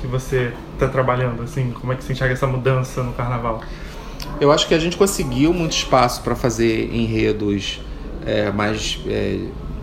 [0.00, 1.42] que você está trabalhando?
[1.42, 3.62] Assim, como é que você enxerga essa mudança no carnaval?
[4.40, 7.80] Eu acho que a gente conseguiu muito espaço para fazer enredos
[8.24, 9.40] é, mais é,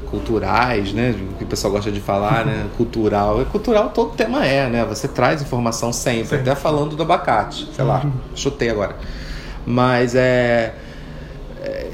[0.10, 1.14] culturais, né?
[1.34, 2.68] O que o pessoal gosta de falar, né?
[2.78, 3.42] Cultural.
[3.42, 4.86] É cultural todo tema é, né?
[4.86, 6.36] Você traz informação sempre, Sim.
[6.36, 8.96] até falando do abacate, sei lá, chutei agora.
[9.66, 10.76] Mas é.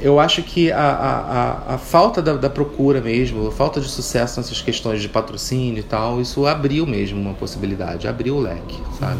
[0.00, 4.38] Eu acho que a, a, a, falta da, da procura mesmo, a falta de sucesso
[4.38, 9.18] nessas questões de patrocínio e tal, isso abriu mesmo uma possibilidade, abriu o leque, sabe?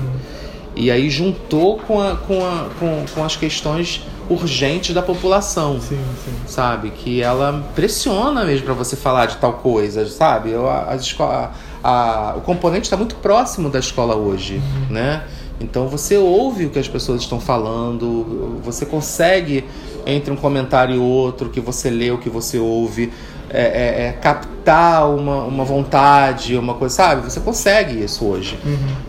[0.76, 5.98] E aí juntou com, a, com, a, com, com as questões urgentes da população, Sim,
[6.24, 6.32] sim.
[6.46, 6.90] sabe?
[6.90, 10.50] Que ela pressiona mesmo para você falar de tal coisa, sabe?
[10.50, 11.50] Eu, a, a-
[11.82, 15.24] a- o componente está muito próximo da escola hoje, né?
[15.60, 19.64] Então você ouve o que as pessoas estão falando, você consegue,
[20.06, 23.12] entre um comentário e outro, que você lê, o que você ouve,
[23.50, 27.22] é, é- é captar uma, uma vontade, uma coisa, sabe?
[27.22, 28.58] Você consegue isso hoje.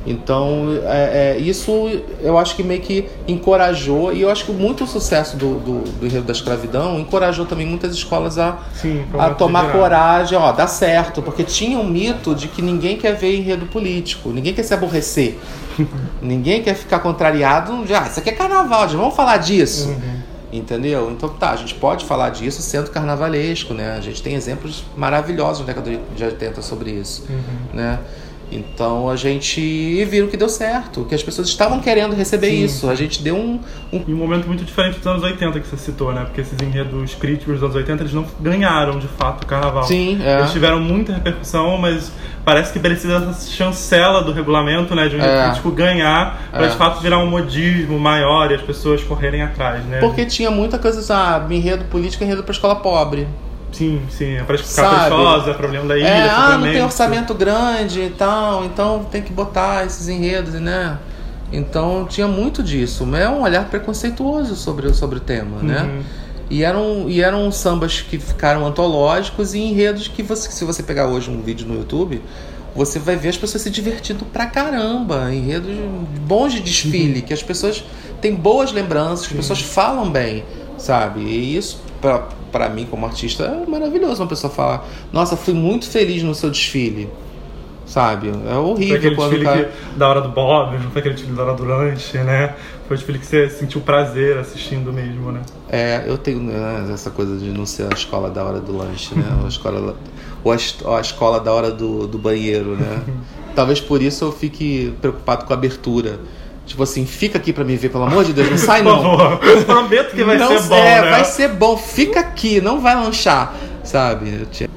[0.07, 1.89] Então, é, é, isso
[2.21, 5.79] eu acho que meio que encorajou, e eu acho que muito o sucesso do, do,
[5.99, 10.67] do enredo da escravidão encorajou também muitas escolas a, Sim, a tomar coragem, ó, dá
[10.67, 14.73] certo, porque tinha um mito de que ninguém quer ver enredo político, ninguém quer se
[14.73, 15.37] aborrecer,
[16.21, 19.89] ninguém quer ficar contrariado, já, isso aqui é carnaval, já vamos falar disso.
[20.51, 21.11] Entendeu?
[21.11, 23.95] Então tá, a gente pode falar disso sendo carnavalesco, né?
[23.95, 27.27] A gente tem exemplos maravilhosos na década de 80 sobre isso,
[27.73, 27.99] né?
[28.51, 32.63] Então a gente viram que deu certo, que as pessoas estavam querendo receber Sim.
[32.63, 32.89] isso.
[32.89, 33.59] A gente deu um,
[33.93, 36.25] um E um momento muito diferente dos anos 80 que você citou, né?
[36.25, 39.83] Porque esses enredos críticos dos anos 80, eles não ganharam, de fato, o carnaval.
[39.83, 40.39] Sim, é.
[40.39, 42.11] Eles tiveram muita repercussão, mas
[42.43, 45.07] parece que precisa dessa chancela do regulamento, né?
[45.07, 45.45] De um enredo É.
[45.47, 46.69] crítico ganhar, pra É.
[46.69, 49.99] de fato virar um modismo maior e as pessoas correrem atrás, né?
[49.99, 53.27] Porque tinha muita coisa, ah, enredo político, enredo pra escola pobre.
[53.71, 58.09] Sim, sim, é caprichosa, é problema da ilha, É, ah, não tem orçamento grande e
[58.09, 60.97] tal, então tem que botar esses enredos, né?
[61.51, 63.05] Então tinha muito disso.
[63.05, 65.83] mas É um olhar preconceituoso sobre, sobre o tema, né?
[65.83, 66.01] Uhum.
[66.49, 71.07] E eram, e eram sambas que ficaram antológicos e enredos que você, se você pegar
[71.07, 72.21] hoje um vídeo no YouTube,
[72.75, 75.33] você vai ver as pessoas se divertindo pra caramba.
[75.33, 75.71] Enredos
[76.21, 77.83] bons de desfile, que as pessoas
[78.19, 80.43] têm boas lembranças, as pessoas falam bem,
[80.77, 81.21] sabe?
[81.21, 84.21] E isso, pra, pra mim, como artista, é maravilhoso.
[84.21, 87.09] Uma pessoa falar, nossa, fui muito feliz no seu desfile.
[87.85, 88.29] Sabe?
[88.29, 89.63] É Foi horrível aquele quando o desfile cara...
[89.65, 92.53] que- da hora do Bob, não foi aquele desfile da hora do lanche, né?
[92.87, 95.41] Foi o desfile que você sentiu prazer assistindo mesmo, né?
[95.67, 99.15] É, eu tenho né, essa coisa de não ser a escola da hora do lanche,
[99.15, 99.25] né?
[99.39, 99.95] Ou a escola,
[100.43, 103.01] ou a escola da hora do, do banheiro, né?
[103.55, 106.19] Talvez por isso eu fique preocupado com a abertura.
[106.69, 109.01] Tipo assim, fica aqui pra me ver, pelo amor de Deus, não sai Por não.
[109.17, 111.09] favor, prometo que vai não, ser bom, é, né?
[111.09, 114.47] vai ser bom, fica aqui, não vai lanchar, sabe?
[114.59, 114.69] Eu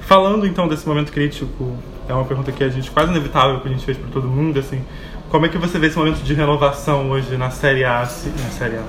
[0.00, 1.76] Falando então desse momento crítico,
[2.08, 4.58] é uma pergunta que a gente quase inevitável que a gente fez para todo mundo,
[4.58, 4.82] assim,
[5.28, 8.76] como é que você vê esse momento de renovação hoje na Série A, na Série
[8.76, 8.82] A,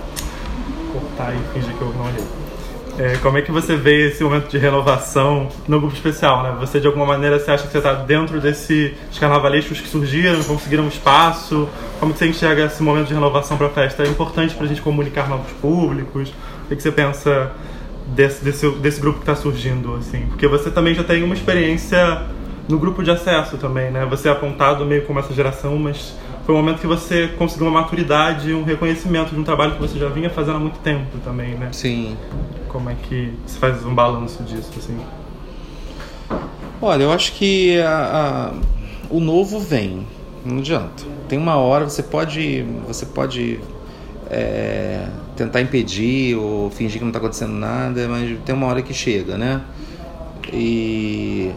[0.93, 2.46] cortar e fingir que eu não olhei.
[2.99, 6.55] É, como é que você vê esse momento de renovação no grupo especial, né?
[6.59, 10.87] Você de alguma maneira você acha que você está dentro desses carnavalescos que surgiram, conseguiram
[10.87, 11.69] espaço?
[11.99, 14.01] Como que você enxerga esse momento de renovação para a festa?
[14.01, 16.29] É importante para a gente comunicar novos públicos?
[16.65, 17.51] O que, que você pensa
[18.07, 20.25] desse, desse, desse grupo que está surgindo, assim?
[20.25, 22.23] Porque você também já tem uma experiência
[22.67, 24.07] no grupo de acesso também, né?
[24.09, 26.15] Você é apontado meio como essa geração, mas
[26.47, 29.99] foi um momento que você conseguiu uma maturidade, um reconhecimento de um trabalho que você
[29.99, 31.67] já vinha fazendo há muito tempo também, né?
[31.73, 32.15] Sim.
[32.69, 34.97] Como é que você faz um balanço disso, assim?
[36.81, 38.53] Olha, eu acho que a, a,
[39.09, 40.07] o novo vem,
[40.45, 41.03] não adianta.
[41.27, 43.59] Tem uma hora você pode, você pode
[44.29, 48.93] é, tentar impedir ou fingir que não está acontecendo nada, mas tem uma hora que
[48.93, 49.61] chega, né?
[50.53, 51.51] E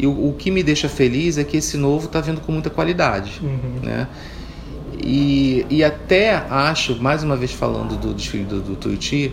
[0.00, 2.70] e o, o, que me deixa feliz é que esse novo está vindo com muita
[2.70, 3.80] qualidade, uhum.
[3.82, 4.08] né?
[5.02, 9.32] E, e até acho, mais uma vez falando do desfile do, do Tuiuti,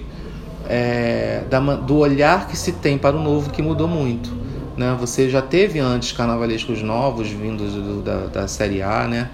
[0.68, 4.30] é, da, do olhar que se tem para o novo que mudou muito.
[4.76, 4.96] Né?
[5.00, 9.30] Você já teve antes carnavalescos novos vindos do, da, da Série A, né?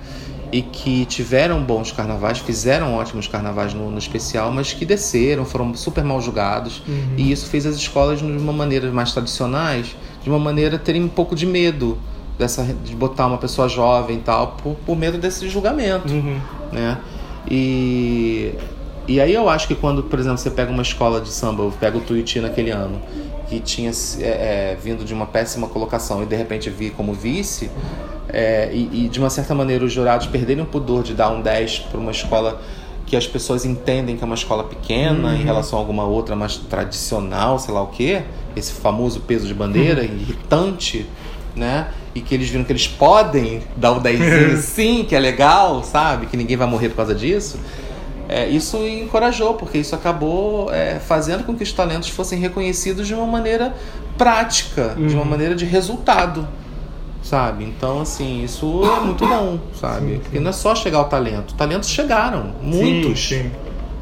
[0.53, 5.73] e que tiveram bons carnavais, fizeram ótimos carnavais no, no especial, mas que desceram, foram
[5.73, 6.83] super mal julgados.
[6.87, 7.15] Uhum.
[7.17, 11.09] E isso fez as escolas, de uma maneira mais tradicionais, de uma maneira terem um
[11.09, 11.97] pouco de medo
[12.37, 16.39] dessa de botar uma pessoa jovem e tal por, por medo desse julgamento uhum.
[16.71, 16.97] né
[17.49, 18.53] e
[19.07, 21.97] e aí eu acho que quando por exemplo você pega uma escola de samba pega
[21.97, 22.99] o Tuiuti naquele ano
[23.47, 27.69] que tinha é, é, vindo de uma péssima colocação e de repente vi como vice
[28.29, 31.41] é, e, e, de uma certa maneira os jurados perderem o pudor de dar um
[31.41, 32.59] 10 para uma escola
[33.13, 35.35] que as pessoas entendem que é uma escola pequena uhum.
[35.35, 38.23] em relação a alguma outra mais tradicional, sei lá o que,
[38.55, 40.07] esse famoso peso de bandeira uhum.
[40.07, 41.05] irritante,
[41.55, 41.89] né?
[42.15, 46.25] E que eles viram que eles podem dar o 10 sim, que é legal, sabe?
[46.25, 47.59] Que ninguém vai morrer por causa disso.
[48.27, 53.13] É, isso encorajou, porque isso acabou é, fazendo com que os talentos fossem reconhecidos de
[53.13, 53.75] uma maneira
[54.17, 55.05] prática, uhum.
[55.05, 55.29] de uma uhum.
[55.29, 56.47] maneira de resultado
[57.23, 57.63] sabe?
[57.63, 59.99] Então, assim, isso é muito bom, sabe?
[59.99, 60.19] Sim, sim.
[60.19, 61.53] Porque não é só chegar ao talento.
[61.55, 63.29] Talentos chegaram, muitos.
[63.29, 63.49] Sim,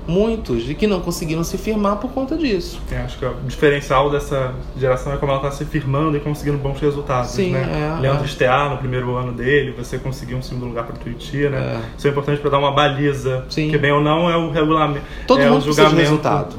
[0.07, 2.81] muitos, e que não conseguiram se firmar por conta disso.
[2.91, 6.57] É, acho que o diferencial dessa geração é como ela está se firmando e conseguindo
[6.57, 7.95] bons resultados, Sim, né?
[7.97, 8.27] É, Leandro é.
[8.27, 11.79] Stear, no primeiro ano dele, você conseguiu um segundo lugar para o Tuiuti, né?
[11.79, 11.97] É.
[11.97, 13.69] Isso é importante para dar uma baliza, Sim.
[13.69, 15.95] que bem ou não é o regulamento, todo é mundo o julgamento.
[15.95, 16.55] Precisa de resultado.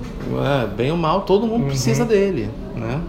[0.62, 1.68] É, bem ou mal, todo mundo uhum.
[1.68, 3.00] precisa dele, né?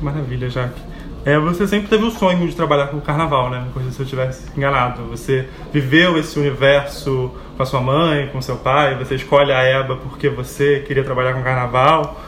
[0.00, 0.91] Maravilha, Jaque.
[1.24, 3.64] É, você sempre teve o sonho de trabalhar com o carnaval, né?
[3.72, 5.04] Coisa se eu tivesse enganado.
[5.04, 9.96] Você viveu esse universo com a sua mãe, com seu pai, você escolhe a EBA
[9.96, 12.20] porque você queria trabalhar com carnaval.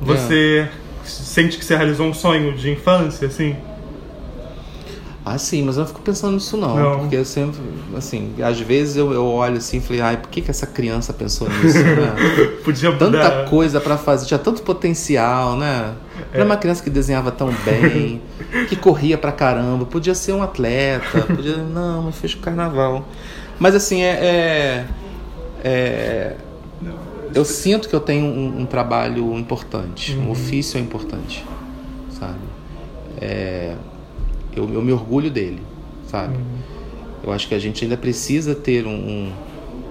[0.00, 1.04] Você é.
[1.04, 3.54] sente que você realizou um sonho de infância, assim?
[5.28, 6.98] Ah, sim, mas eu não fico pensando nisso não, não.
[7.00, 7.60] porque eu sempre,
[7.96, 11.12] assim, às vezes eu, eu olho assim e falei, ai, por que, que essa criança
[11.12, 12.14] pensou nisso, né?
[12.64, 13.44] Podia Tanta dar...
[13.48, 15.94] coisa para fazer, tinha tanto potencial, né?
[16.32, 16.44] Era é.
[16.44, 18.22] uma criança que desenhava tão bem,
[18.68, 23.06] que corria pra caramba, podia ser um atleta, podia, não, mas fez o carnaval.
[23.58, 24.84] Mas assim, é, é,
[25.64, 26.36] é
[27.34, 30.28] eu sinto que eu tenho um, um trabalho importante, uhum.
[30.28, 31.44] um ofício importante,
[32.10, 32.38] sabe?
[33.20, 33.74] É,
[34.58, 35.62] eu, eu me orgulho dele,
[36.06, 36.36] sabe?
[36.36, 36.58] Uhum.
[37.22, 39.32] Eu acho que a gente ainda precisa ter um,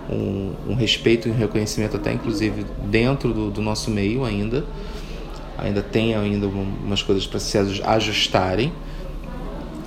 [0.10, 4.66] um, um respeito e um reconhecimento até inclusive dentro do, do nosso meio ainda.
[5.58, 8.72] Ainda tem ainda umas coisas para se ajustarem,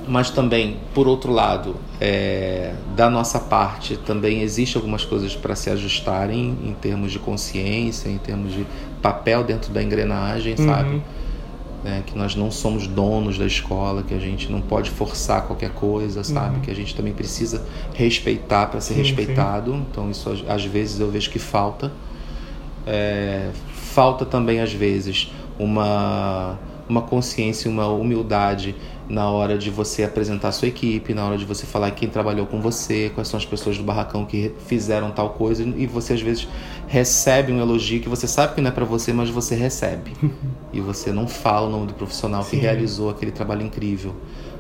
[0.09, 5.71] mas também, por outro lado, é, da nossa parte, também existe algumas coisas para se
[5.71, 8.67] ajustarem em termos de consciência, em termos de
[9.01, 10.67] papel dentro da engrenagem, uhum.
[10.67, 11.03] sabe?
[11.83, 15.71] Né, que nós não somos donos da escola, que a gente não pode forçar qualquer
[15.71, 16.57] coisa, sabe?
[16.57, 16.63] Uhum.
[16.63, 17.65] Que a gente também precisa
[17.95, 19.73] respeitar para ser sim, respeitado.
[19.73, 19.87] Sim.
[19.91, 21.93] Então isso às vezes eu vejo que falta.
[22.87, 26.59] É, falta também às vezes uma
[26.89, 28.75] uma consciência, uma humildade
[29.11, 32.47] na hora de você apresentar a sua equipe, na hora de você falar quem trabalhou
[32.47, 36.23] com você, quais são as pessoas do barracão que fizeram tal coisa, e você às
[36.23, 36.47] vezes
[36.87, 40.13] recebe um elogio que você sabe que não é para você, mas você recebe.
[40.73, 42.51] e você não fala o nome do profissional Sim.
[42.51, 44.15] que realizou aquele trabalho incrível,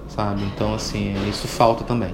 [0.09, 0.42] sabe?
[0.42, 2.12] Então, assim, isso falta também.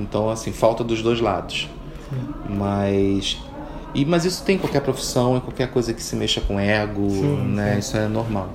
[0.00, 1.70] Então, assim, falta dos dois lados.
[2.10, 2.56] Sim.
[2.58, 3.38] Mas
[3.94, 7.08] e, mas isso tem em qualquer profissão, em qualquer coisa que se mexa com ego,
[7.08, 7.74] sim, né?
[7.74, 7.78] Sim.
[7.78, 8.50] Isso é normal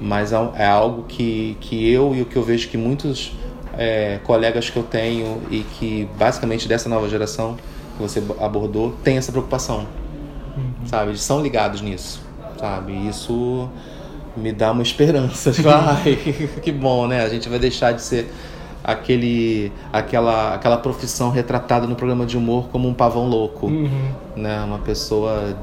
[0.00, 3.32] mas é, é algo que, que eu e o que eu vejo que muitos
[3.76, 7.56] é, colegas que eu tenho e que basicamente dessa nova geração
[7.96, 9.86] que você abordou tem essa preocupação,
[10.56, 10.86] uhum.
[10.86, 11.10] sabe?
[11.10, 12.20] Eles são ligados nisso,
[12.58, 12.92] sabe?
[13.08, 13.68] Isso
[14.36, 15.50] me dá uma esperança.
[15.52, 16.16] Tipo, ai,
[16.62, 17.22] que bom, né?
[17.22, 18.32] A gente vai deixar de ser
[18.82, 24.10] aquele aquela aquela profissão retratada no programa de humor como um pavão louco, uhum.
[24.36, 24.62] né?
[24.62, 25.56] Uma pessoa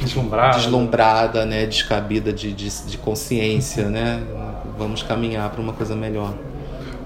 [0.00, 1.66] deslumbrada, deslumbrada né?
[1.66, 4.22] Descabida de, de, de consciência, né?
[4.78, 6.34] Vamos caminhar para uma coisa melhor.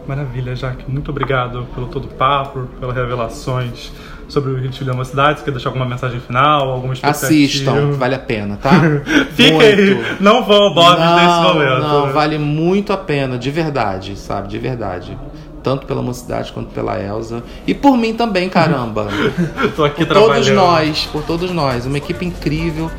[0.07, 0.91] Maravilha, Jaque.
[0.91, 3.93] Muito obrigado pelo todo o papo, pelas revelações
[4.27, 5.39] sobre o Rio de Janeiro cidade.
[5.39, 6.95] Você quer deixar alguma mensagem final, alguma?
[7.03, 8.71] Assistam, vale a pena, tá?
[9.37, 11.81] Fiquem aí, não vão ao Bob nesse momento.
[11.81, 14.49] Não, vale muito a pena, de verdade, sabe?
[14.49, 15.17] De verdade.
[15.63, 17.43] Tanto pela mocidade quanto pela Elsa.
[17.67, 19.09] E por mim também, caramba.
[19.77, 21.87] Tô aqui por todos nós, por todos nós.
[21.87, 22.91] Uma equipe incrível.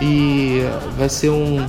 [0.00, 0.64] E
[0.96, 1.66] vai ser um,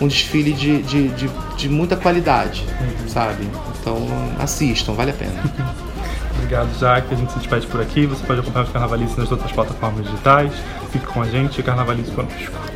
[0.00, 2.64] um desfile de, de, de, de muita qualidade,
[3.08, 3.48] sabe?
[3.80, 4.06] Então
[4.38, 5.42] assistam, vale a pena.
[6.36, 7.14] Obrigado, Jaque.
[7.14, 8.06] A gente se despede por aqui.
[8.06, 10.52] Você pode acompanhar os Carnavalistas nas outras plataformas digitais.
[10.90, 12.69] Fique com a gente carnavalize conosco.